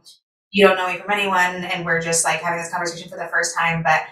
you 0.51 0.67
don't 0.67 0.77
know 0.77 0.93
me 0.93 0.99
from 0.99 1.11
anyone, 1.11 1.65
and 1.65 1.85
we're 1.85 2.01
just 2.01 2.25
like 2.25 2.41
having 2.41 2.59
this 2.61 2.71
conversation 2.71 3.09
for 3.09 3.19
the 3.19 3.29
first 3.29 3.57
time, 3.57 3.83
but." 3.83 4.03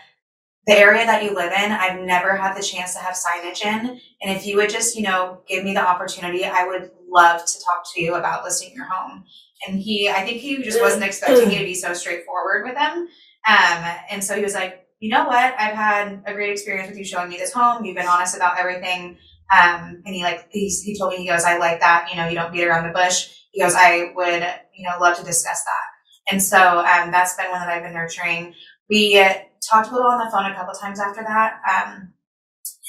The 0.66 0.76
area 0.76 1.06
that 1.06 1.24
you 1.24 1.34
live 1.34 1.52
in, 1.52 1.72
I've 1.72 2.00
never 2.00 2.36
had 2.36 2.56
the 2.56 2.62
chance 2.62 2.94
to 2.94 3.00
have 3.00 3.14
signage 3.14 3.64
in. 3.64 4.00
And 4.22 4.36
if 4.36 4.46
you 4.46 4.56
would 4.56 4.70
just, 4.70 4.94
you 4.94 5.02
know, 5.02 5.40
give 5.48 5.64
me 5.64 5.72
the 5.72 5.80
opportunity, 5.80 6.44
I 6.44 6.66
would 6.66 6.90
love 7.08 7.44
to 7.44 7.52
talk 7.64 7.82
to 7.94 8.02
you 8.02 8.14
about 8.14 8.44
listing 8.44 8.72
your 8.74 8.84
home. 8.84 9.24
And 9.66 9.78
he 9.78 10.08
i 10.08 10.24
think 10.24 10.38
he 10.38 10.62
just 10.62 10.80
wasn't 10.80 11.04
expecting 11.04 11.48
me 11.48 11.58
to 11.58 11.64
be 11.64 11.74
so 11.74 11.92
straightforward 11.92 12.64
with 12.64 12.76
him. 12.76 13.08
Um, 13.48 13.94
and 14.10 14.22
so 14.22 14.34
he 14.36 14.42
was 14.42 14.54
like 14.54 14.86
you 15.00 15.08
know 15.10 15.24
what? 15.24 15.54
I've 15.58 15.74
had 15.74 16.22
a 16.26 16.34
great 16.34 16.50
experience 16.50 16.90
with 16.90 16.98
you 16.98 17.04
showing 17.04 17.30
me 17.30 17.38
this 17.38 17.52
home. 17.52 17.84
You've 17.84 17.96
been 17.96 18.06
honest 18.06 18.36
about 18.36 18.58
everything. 18.58 19.16
Um, 19.50 20.02
and 20.04 20.14
he 20.14 20.22
like 20.22 20.46
he's, 20.50 20.82
he 20.82 20.96
told 20.96 21.10
me 21.10 21.16
he 21.16 21.26
goes 21.26 21.44
i 21.44 21.56
like 21.56 21.80
that. 21.80 22.08
You 22.10 22.16
know 22.16 22.28
you 22.28 22.36
don't 22.36 22.52
beat 22.52 22.64
around 22.64 22.86
the 22.86 22.92
bush. 22.92 23.30
He 23.50 23.60
goes 23.60 23.74
i 23.74 24.12
would 24.14 24.46
you 24.76 24.88
know 24.88 24.96
love 25.00 25.16
to 25.16 25.24
discuss 25.24 25.64
that. 25.64 26.32
And 26.32 26.40
so 26.40 26.78
um, 26.78 27.10
that's 27.10 27.34
been 27.34 27.50
one 27.50 27.60
that 27.60 27.68
i've 27.68 27.82
been 27.82 27.94
nurturing 27.94 28.54
we 28.90 29.18
uh, 29.18 29.34
talked 29.68 29.90
a 29.90 29.94
little 29.94 30.10
on 30.10 30.24
the 30.24 30.30
phone 30.30 30.50
a 30.50 30.54
couple 30.54 30.74
times 30.74 31.00
after 31.00 31.22
that 31.22 31.60
um, 31.70 32.12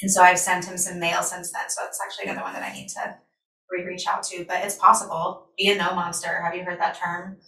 and 0.02 0.10
so 0.10 0.22
i've 0.22 0.38
sent 0.38 0.64
him 0.64 0.76
some 0.76 0.98
mail 0.98 1.22
since 1.22 1.52
then 1.52 1.68
so 1.68 1.82
that's 1.82 2.00
actually 2.04 2.30
another 2.30 2.42
one 2.44 2.52
that 2.52 2.62
i 2.62 2.72
need 2.72 2.88
to 2.88 3.16
re-reach 3.70 4.06
out 4.06 4.22
to 4.22 4.44
but 4.46 4.62
it's 4.62 4.74
possible 4.76 5.46
be 5.56 5.70
a 5.70 5.76
no 5.76 5.94
monster 5.94 6.42
have 6.42 6.54
you 6.54 6.62
heard 6.62 6.78
that 6.78 6.94
term 6.98 7.38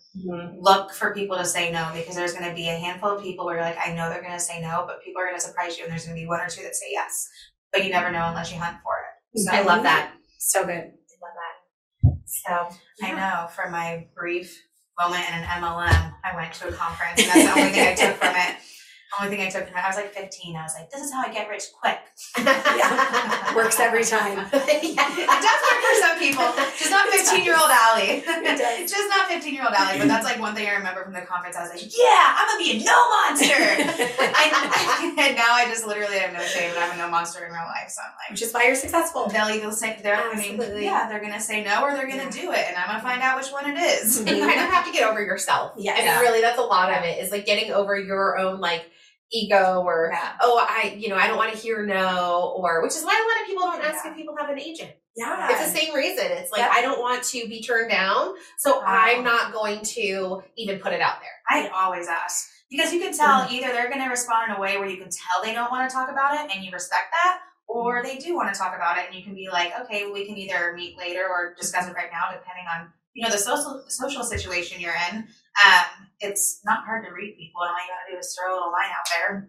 look 0.58 0.92
for 0.92 1.12
people 1.12 1.36
to 1.36 1.44
say 1.44 1.70
no 1.70 1.90
because 1.94 2.14
there's 2.16 2.32
going 2.32 2.48
to 2.48 2.54
be 2.54 2.68
a 2.68 2.78
handful 2.78 3.10
of 3.10 3.22
people 3.22 3.44
where 3.44 3.56
you're 3.56 3.64
like 3.64 3.76
i 3.84 3.92
know 3.92 4.08
they're 4.08 4.22
going 4.22 4.32
to 4.32 4.40
say 4.40 4.60
no 4.60 4.84
but 4.86 5.02
people 5.04 5.20
are 5.20 5.26
going 5.26 5.36
to 5.36 5.44
surprise 5.44 5.76
you 5.76 5.84
and 5.84 5.92
there's 5.92 6.06
going 6.06 6.16
to 6.16 6.22
be 6.22 6.26
one 6.26 6.40
or 6.40 6.48
two 6.48 6.62
that 6.62 6.74
say 6.74 6.86
yes 6.90 7.28
but 7.72 7.84
you 7.84 7.90
never 7.90 8.10
know 8.10 8.24
unless 8.28 8.50
you 8.50 8.58
hunt 8.58 8.78
for 8.82 8.92
it 8.92 9.14
so 9.36 9.52
I 9.52 9.62
love 9.62 9.82
that. 9.82 10.14
So 10.38 10.64
good. 10.64 10.72
I 10.72 10.78
love 10.78 10.92
that. 10.92 12.16
So 12.26 12.76
i 13.02 13.12
know 13.12 13.48
from 13.48 13.72
my 13.72 14.06
brief 14.14 14.62
moment 15.00 15.22
in 15.28 15.34
an 15.34 15.44
mlm 15.60 16.14
i 16.24 16.36
went 16.36 16.52
to 16.52 16.68
a 16.68 16.72
conference 16.72 17.20
and 17.20 17.28
that's 17.28 17.44
the 17.44 17.60
only 17.60 17.72
thing 17.72 17.88
i 17.88 17.94
took 17.94 18.16
from 18.16 18.34
it 18.36 18.56
only 19.20 19.36
thing 19.36 19.46
i 19.46 19.50
took 19.50 19.66
from 19.68 19.76
it 19.76 19.84
i 19.84 19.88
was 19.88 19.96
like 19.96 20.12
15 20.12 20.56
i 20.56 20.62
was 20.62 20.74
like 20.74 20.90
this 20.90 21.02
is 21.02 21.12
how 21.12 21.22
i 21.22 21.32
get 21.32 21.48
rich 21.48 21.64
quick 21.80 21.98
Yeah. 22.38 23.54
Works 23.56 23.78
every 23.78 24.04
time. 24.04 24.38
it 24.52 24.96
does 24.96 25.60
work 25.62 25.80
for 25.82 25.94
some 26.00 26.18
people 26.18 26.46
just 26.78 26.90
not 26.90 27.06
15 27.14 27.44
year 27.44 27.54
old 27.54 27.70
Allie. 27.70 28.22
It 28.26 28.58
does. 28.58 28.90
just 28.90 29.08
not 29.08 29.26
15 29.28 29.54
year 29.54 29.62
old 29.64 29.74
Allie, 29.74 29.98
but 29.98 30.08
that's 30.08 30.24
like 30.24 30.40
one 30.40 30.54
thing 30.54 30.66
I 30.68 30.74
remember 30.74 31.04
from 31.04 31.12
the 31.12 31.20
conference. 31.22 31.56
I 31.56 31.62
was 31.62 31.70
like, 31.70 31.82
yeah, 31.96 32.34
I'm 32.38 32.46
gonna 32.48 32.58
be 32.64 32.80
a 32.80 32.84
no 32.84 32.98
monster. 33.14 33.54
I, 33.54 35.14
and 35.18 35.36
now 35.36 35.54
I 35.54 35.66
just 35.66 35.86
literally 35.86 36.18
have 36.18 36.32
no 36.32 36.42
shame 36.44 36.70
and 36.70 36.78
I'm 36.78 36.92
a 36.92 36.96
no 36.96 37.08
monster 37.08 37.44
in 37.44 37.52
real 37.52 37.62
life. 37.62 37.88
So 37.90 38.02
I'm 38.02 38.10
like, 38.18 38.30
Which 38.30 38.42
is 38.42 38.52
why 38.52 38.64
you're 38.64 38.74
successful. 38.74 39.28
they'll 39.28 39.48
either 39.48 39.70
say, 39.72 39.98
they're, 40.02 40.16
I 40.16 40.34
mean, 40.36 40.54
Absolutely. 40.54 40.84
yeah, 40.84 41.08
they're 41.08 41.20
gonna 41.20 41.40
say 41.40 41.62
no 41.62 41.82
or 41.84 41.92
they're 41.94 42.08
gonna 42.08 42.30
do 42.30 42.50
it. 42.52 42.64
And 42.68 42.76
I'm 42.76 42.86
gonna 42.88 43.02
find 43.02 43.22
out 43.22 43.36
which 43.38 43.50
one 43.50 43.70
it 43.70 43.78
is. 43.78 44.18
Mm-hmm. 44.18 44.28
and 44.28 44.36
you 44.38 44.42
kind 44.46 44.60
of 44.60 44.66
have 44.70 44.84
to 44.86 44.92
get 44.92 45.08
over 45.08 45.22
yourself. 45.22 45.72
Yes. 45.76 45.96
I 45.96 46.00
mean, 46.00 46.06
Yeah. 46.06 46.20
really, 46.20 46.40
that's 46.40 46.58
a 46.58 46.62
lot 46.62 46.90
of 46.92 47.04
it 47.04 47.22
is 47.22 47.30
like 47.30 47.46
getting 47.46 47.70
over 47.72 47.96
your 47.98 48.38
own 48.38 48.60
like 48.60 48.90
ego 49.34 49.82
or 49.84 50.10
Yeah. 50.12 50.32
oh, 50.40 50.64
I 50.66 50.96
you 50.96 51.08
know 51.08 51.16
I 51.16 51.26
don't 51.26 51.36
want 51.36 51.52
to 51.52 51.58
hear 51.58 51.84
no 51.84 52.54
or 52.56 52.82
which 52.82 52.92
is 52.94 53.04
why 53.04 53.12
a 53.12 53.24
lot 53.28 53.42
of 53.42 53.46
people 53.46 53.62
don't 53.64 53.84
ask 53.84 54.04
Yeah. 54.04 54.12
if 54.12 54.16
people 54.16 54.34
have 54.38 54.48
an 54.48 54.58
agent. 54.60 54.92
Yeah. 55.16 55.48
It's 55.50 55.70
the 55.72 55.78
same 55.78 55.94
reason. 55.94 56.26
It's 56.26 56.50
like. 56.50 56.62
I 56.62 56.82
don't 56.82 56.98
want 57.00 57.22
to 57.24 57.46
be 57.48 57.62
turned 57.62 57.90
down, 57.90 58.34
so 58.58 58.78
Wow. 58.78 58.84
I'm 58.86 59.22
not 59.24 59.52
going 59.52 59.80
to 59.82 60.42
even 60.56 60.78
put 60.80 60.92
it 60.92 61.00
out 61.00 61.16
there. 61.20 61.30
I 61.48 61.68
always 61.68 62.08
ask 62.08 62.48
because 62.70 62.92
you 62.92 62.98
can 63.00 63.16
tell 63.16 63.42
mm. 63.42 63.52
either 63.52 63.68
they're 63.68 63.88
going 63.90 64.02
to 64.02 64.08
respond 64.08 64.50
in 64.50 64.56
a 64.56 64.60
way 64.60 64.76
where 64.78 64.88
you 64.88 64.96
can 64.96 65.10
tell 65.10 65.42
they 65.44 65.54
don't 65.54 65.70
want 65.70 65.88
to 65.88 65.94
talk 65.94 66.10
about 66.10 66.34
it 66.34 66.54
and 66.54 66.64
you 66.64 66.70
respect 66.72 67.12
that, 67.12 67.40
or 67.66 68.02
they 68.02 68.18
do 68.18 68.34
want 68.34 68.52
to 68.52 68.58
talk 68.58 68.74
about 68.74 68.98
it 68.98 69.06
and 69.06 69.14
you 69.14 69.24
can 69.24 69.34
be 69.34 69.48
like, 69.50 69.72
okay, 69.82 70.10
we 70.10 70.26
can 70.26 70.36
either 70.36 70.74
meet 70.76 70.96
later 70.96 71.26
or 71.28 71.54
discuss 71.58 71.88
it 71.88 71.94
right 71.94 72.10
now, 72.12 72.30
depending 72.30 72.66
on 72.68 72.92
you 73.14 73.24
know 73.24 73.30
the 73.30 73.38
social 73.38 73.84
social 73.88 74.24
situation 74.24 74.80
you're 74.80 74.96
in. 75.10 75.16
Um, 75.64 75.84
it's 76.20 76.60
not 76.64 76.84
hard 76.84 77.04
to 77.06 77.12
read 77.12 77.36
people, 77.38 77.62
and 77.62 77.70
all 77.70 77.78
you 77.78 77.90
got 77.90 78.06
to 78.08 78.12
do 78.12 78.18
is 78.18 78.36
throw 78.36 78.52
a 78.52 78.54
little 78.54 78.72
line 78.72 78.90
out 78.90 79.06
there, 79.14 79.36
and 79.36 79.48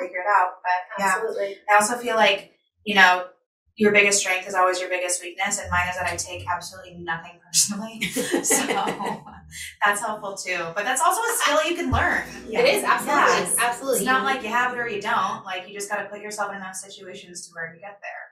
figure 0.00 0.20
it 0.20 0.26
out. 0.28 0.60
But 0.62 1.02
yeah, 1.02 1.14
Absolutely. 1.16 1.56
I 1.70 1.74
also 1.74 1.96
feel 1.96 2.16
like, 2.16 2.52
you 2.84 2.94
know, 2.94 3.26
your 3.76 3.92
biggest 3.92 4.18
strength 4.20 4.48
is 4.48 4.54
always 4.54 4.80
your 4.80 4.88
biggest 4.88 5.22
weakness, 5.22 5.60
and 5.60 5.70
mine 5.70 5.88
is 5.90 5.96
that 5.96 6.06
I 6.10 6.16
take 6.16 6.44
absolutely 6.50 6.96
nothing 7.00 7.38
personally. 7.44 8.00
so 8.42 8.66
that's 9.84 10.00
helpful 10.00 10.36
too. 10.36 10.58
But 10.74 10.84
that's 10.84 11.00
also 11.02 11.20
a 11.20 11.34
skill 11.38 11.70
you 11.70 11.76
can 11.76 11.90
learn. 11.90 12.24
Yeah. 12.48 12.60
It 12.60 12.74
is 12.74 12.84
absolutely 12.84 13.22
Yes. 13.22 13.56
absolutely. 13.60 13.98
It's 13.98 14.06
not 14.06 14.24
like 14.24 14.42
you 14.42 14.48
have 14.48 14.72
it 14.72 14.78
or 14.78 14.88
you 14.88 15.00
don't. 15.00 15.44
Like 15.44 15.68
you 15.68 15.74
just 15.74 15.90
got 15.90 16.02
to 16.02 16.08
put 16.08 16.20
yourself 16.20 16.50
in 16.50 16.56
enough 16.56 16.74
situations 16.74 17.46
to 17.46 17.52
where 17.54 17.72
you 17.74 17.80
get 17.80 17.98
there. 18.02 18.22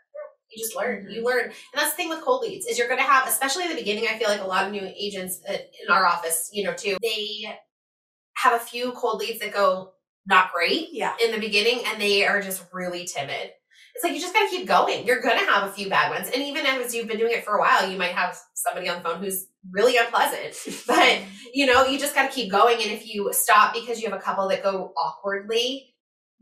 you 0.50 0.62
just 0.62 0.76
learn 0.76 1.07
you 1.11 1.24
learn 1.24 1.44
and 1.46 1.52
that's 1.74 1.90
the 1.92 1.96
thing 1.96 2.09
with 2.09 2.20
cold 2.22 2.42
leads 2.42 2.66
is 2.66 2.78
you're 2.78 2.87
going 2.88 3.00
to 3.00 3.04
have 3.07 3.26
especially 3.26 3.64
in 3.64 3.70
the 3.70 3.74
beginning 3.76 4.07
i 4.09 4.16
feel 4.18 4.28
like 4.28 4.40
a 4.40 4.44
lot 4.46 4.64
of 4.66 4.70
new 4.72 4.87
agents 4.96 5.40
uh, 5.48 5.52
in 5.54 5.87
our 5.90 6.07
office 6.07 6.50
you 6.52 6.62
know 6.62 6.72
too 6.74 6.96
they 7.02 7.44
have 8.37 8.54
a 8.61 8.64
few 8.64 8.92
cold 8.92 9.20
leads 9.20 9.40
that 9.40 9.52
go 9.52 9.92
not 10.26 10.52
great 10.52 10.88
Yeah. 10.92 11.14
in 11.24 11.30
the 11.33 11.38
beginning 11.40 11.80
and 11.87 12.00
they 12.00 12.24
are 12.26 12.40
just 12.40 12.64
really 12.72 13.04
timid 13.07 13.50
it's 13.94 14.02
like 14.02 14.12
you 14.12 14.20
just 14.20 14.35
got 14.35 14.48
to 14.48 14.57
keep 14.57 14.66
going 14.66 15.07
you're 15.07 15.20
going 15.20 15.38
to 15.38 15.44
have 15.44 15.68
a 15.68 15.72
few 15.72 15.88
bad 15.88 16.11
ones 16.11 16.28
and 16.33 16.42
even 16.42 16.66
as 16.66 16.94
you've 16.94 17.09
been 17.09 17.18
doing 17.18 17.33
it 17.33 17.44
for 17.44 17.57
a 17.57 17.61
while 17.61 17.88
you 17.90 17.96
might 17.96 18.12
have 18.12 18.37
somebody 18.54 18.88
on 18.88 18.98
the 18.98 19.02
phone 19.02 19.22
who's 19.22 19.46
really 19.70 19.96
unpleasant 19.96 20.57
but 20.87 21.20
you 21.52 21.66
know 21.66 21.87
you 21.87 21.98
just 21.98 22.14
got 22.14 22.28
to 22.28 22.35
keep 22.35 22.50
going 22.50 22.83
and 22.83 22.90
if 22.90 23.07
you 23.07 23.30
stop 23.33 23.72
because 23.72 24.00
you 24.00 24.11
have 24.11 24.18
a 24.18 24.22
couple 24.22 24.48
that 24.48 24.62
go 24.62 24.92
awkwardly 24.96 25.94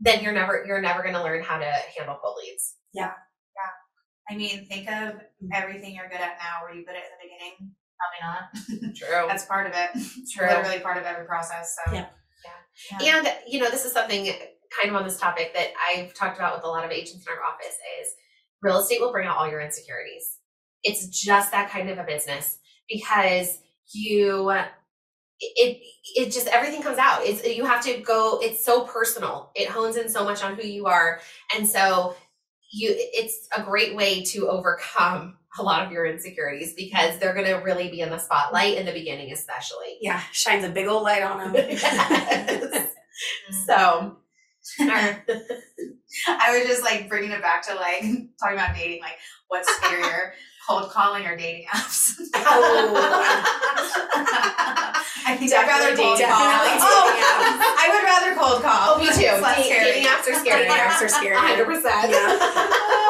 then 0.03 0.23
you're 0.23 0.33
never 0.33 0.63
you're 0.67 0.81
never 0.81 1.01
going 1.01 1.13
to 1.13 1.23
learn 1.23 1.41
how 1.41 1.57
to 1.57 1.71
handle 1.97 2.17
cold 2.21 2.37
leads 2.43 2.75
Yeah. 2.93 3.11
Yeah. 3.55 4.33
I 4.33 4.37
mean, 4.37 4.65
think 4.67 4.89
of 4.89 5.15
everything 5.53 5.95
you're 5.95 6.09
good 6.09 6.19
at 6.19 6.37
now. 6.39 6.63
Were 6.63 6.73
you 6.73 6.85
good 6.85 6.95
at 6.95 7.03
it 7.03 7.11
in 7.11 7.17
the 7.19 7.29
beginning? 7.29 7.75
Probably 7.99 8.85
not. 8.85 8.95
true 8.95 9.27
That's 9.27 9.45
part 9.45 9.67
of 9.67 9.73
it. 9.75 9.91
True. 10.31 10.47
Literally 10.47 10.79
part 10.79 10.97
of 10.97 11.03
every 11.03 11.25
process. 11.25 11.75
So 11.85 11.93
Yeah. 11.93 12.05
Yeah. 12.99 13.17
And 13.17 13.33
you 13.47 13.59
know, 13.59 13.69
this 13.69 13.85
is 13.85 13.93
something 13.93 14.33
kind 14.79 14.93
of 14.93 14.99
on 14.99 15.07
this 15.07 15.19
topic 15.19 15.53
that 15.53 15.69
I've 15.89 16.13
talked 16.13 16.37
about 16.37 16.55
with 16.55 16.63
a 16.63 16.67
lot 16.67 16.85
of 16.85 16.91
agents 16.91 17.25
in 17.25 17.33
our 17.33 17.43
office 17.43 17.77
is 18.01 18.13
real 18.61 18.79
estate 18.79 19.01
will 19.01 19.11
bring 19.11 19.27
out 19.27 19.37
all 19.37 19.49
your 19.49 19.61
insecurities. 19.61 20.37
It's 20.83 21.07
just 21.07 21.51
that 21.51 21.69
kind 21.69 21.89
of 21.89 21.97
a 21.97 22.03
business 22.03 22.57
because 22.89 23.59
you 23.93 24.51
it 25.39 25.81
it 26.15 26.31
just 26.31 26.47
everything 26.47 26.81
comes 26.81 26.97
out. 26.97 27.21
It's 27.23 27.45
you 27.45 27.65
have 27.65 27.83
to 27.83 27.99
go 27.99 28.39
it's 28.41 28.63
so 28.63 28.85
personal. 28.85 29.51
It 29.55 29.69
hones 29.69 29.97
in 29.97 30.09
so 30.09 30.23
much 30.23 30.43
on 30.43 30.55
who 30.55 30.67
you 30.67 30.85
are. 30.85 31.19
And 31.55 31.67
so 31.67 32.15
you 32.71 32.93
it's 32.97 33.47
a 33.55 33.61
great 33.61 33.95
way 33.95 34.23
to 34.23 34.49
overcome 34.49 35.37
a 35.59 35.63
lot 35.63 35.85
of 35.85 35.91
your 35.91 36.05
insecurities 36.05 36.73
because 36.73 37.19
they're 37.19 37.35
going 37.35 37.45
to 37.45 37.55
really 37.57 37.89
be 37.89 38.01
in 38.01 38.09
the 38.09 38.17
spotlight 38.17 38.77
in 38.77 38.85
the 38.85 38.91
beginning 38.91 39.31
especially. 39.31 39.97
Yeah, 40.01 40.21
shines 40.31 40.63
a 40.63 40.69
big 40.69 40.87
old 40.87 41.03
light 41.03 41.23
on 41.23 41.53
them. 41.53 41.67
Yes. 43.53 43.65
so 43.67 44.17
I 46.27 46.57
was 46.57 46.67
just 46.67 46.83
like 46.83 47.09
bringing 47.09 47.31
it 47.31 47.41
back 47.41 47.63
to 47.67 47.75
like 47.75 48.01
talking 48.39 48.57
about 48.57 48.75
dating, 48.75 49.01
like 49.01 49.17
what's 49.47 49.69
scarier, 49.79 50.31
cold 50.67 50.89
calling 50.89 51.25
or 51.25 51.35
dating 51.35 51.65
apps? 51.73 52.13
Oh. 52.35 52.93
I 55.25 55.35
think 55.37 55.53
I'd 55.53 55.67
rather 55.67 55.95
cold 55.95 56.19
call. 56.19 56.27
Oh. 56.29 57.75
I 57.79 57.89
would 57.91 58.03
rather 58.03 58.35
cold 58.39 58.61
call. 58.61 58.95
Oh, 58.95 58.99
me 58.99 59.07
too. 59.07 59.41
Dating 59.69 60.05
apps 60.07 60.27
are 60.29 60.35
scary. 60.39 60.63
Dating 60.67 60.77
apps 60.77 61.01
are 61.01 61.09
scary. 61.09 61.35
100%. 61.35 62.09
Yeah. 62.11 62.37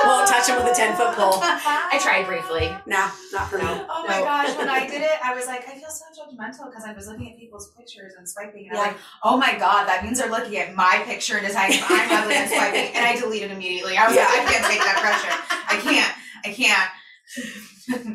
Won't 0.06 0.28
touch 0.28 0.50
'em 0.50 0.64
with 0.64 0.72
a 0.72 0.76
10-foot 0.80 1.16
pole. 1.16 1.40
I 1.42 1.98
tried 2.02 2.26
briefly. 2.26 2.68
Nah, 2.86 3.10
not 3.32 3.50
for 3.50 3.58
me. 3.58 3.64
Oh 3.66 4.06
my 4.08 4.20
No. 4.20 4.24
gosh, 4.26 4.58
when 4.58 4.70
I 4.70 4.86
did 4.94 5.02
it, 5.02 5.18
I 5.24 5.34
was 5.34 5.48
like, 5.48 5.68
I 5.68 5.76
feel 5.80 5.90
so 5.90 6.06
judgmental 6.12 6.70
because 6.70 6.84
I 6.86 6.94
was 6.94 7.08
looking 7.08 7.32
at 7.32 7.38
people's 7.40 7.72
pictures 7.78 8.14
and 8.18 8.28
swiping, 8.28 8.68
and 8.68 8.76
Yeah. 8.76 8.82
I'm 8.82 8.88
like, 8.88 8.98
oh 9.24 9.38
my 9.38 9.58
god, 9.58 9.88
that 9.88 10.04
means 10.04 10.20
they're 10.20 10.30
looking 10.30 10.58
at 10.58 10.76
my 10.76 11.02
picture 11.06 11.38
and 11.38 11.46
deciding 11.48 11.78
if 11.78 11.86
I'm 11.90 12.12
ugly 12.24 12.36
and 12.36 12.50
swiping, 12.50 12.92
and 12.96 13.06
I 13.06 13.16
deleted 13.20 13.52
immediately. 13.52 13.98
I 13.98 14.08
was 14.08 14.16
Yeah. 14.16 14.26
like, 14.26 14.48
I 14.48 14.52
can't 14.52 14.66
take 14.66 14.80
that 14.80 14.98
pressure. 15.00 15.34
I 15.70 15.78
can't. 15.82 16.14
I 16.46 16.50
can't. 16.54 16.90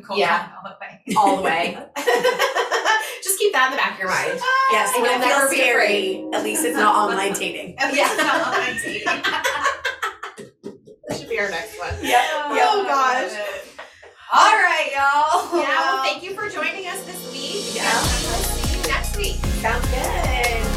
Cold 0.07 0.18
Yeah. 0.18 0.48
all 0.57 0.70
the 0.70 0.77
way. 0.81 1.16
all 1.16 1.37
the 1.37 1.42
way. 1.42 1.79
Just 3.22 3.38
keep 3.38 3.53
that 3.53 3.66
in 3.66 3.70
the 3.72 3.77
back 3.77 3.94
of 3.94 3.98
your 3.98 4.09
mind. 4.09 4.40
Yes, 4.70 4.92
And 4.94 5.05
you'll 5.05 5.18
never 5.18 5.48
be 5.51 5.57
scary, 5.57 6.24
at 6.33 6.42
least 6.44 6.64
it's 6.64 6.77
not 6.77 6.94
online 6.94 7.33
dating. 7.33 7.77
At 7.79 7.92
least 7.92 7.98
Yeah. 7.98 8.09
it's 8.12 8.22
not 8.22 8.46
online 8.46 8.77
dating. 8.83 9.22
That 11.38 11.51
be 11.51 11.55
our 11.55 11.61
next 11.61 11.79
one. 11.79 11.94
Yep. 12.03 12.20
Oh, 12.51 12.85
gosh. 12.85 13.33
All 14.33 14.53
right, 14.57 14.90
y'all. 14.92 15.61
Yeah, 15.61 15.68
well, 15.68 16.03
thank 16.03 16.22
you 16.22 16.35
for 16.35 16.48
joining 16.48 16.87
us 16.87 17.05
this 17.05 17.33
week. 17.33 17.77
Yeah. 17.77 17.88
And 17.88 18.27
we'll 18.27 18.42
see 18.42 18.77
you 18.77 18.83
next 18.88 19.16
week. 19.16 19.37
Sounds 19.62 19.87
good. 19.87 20.67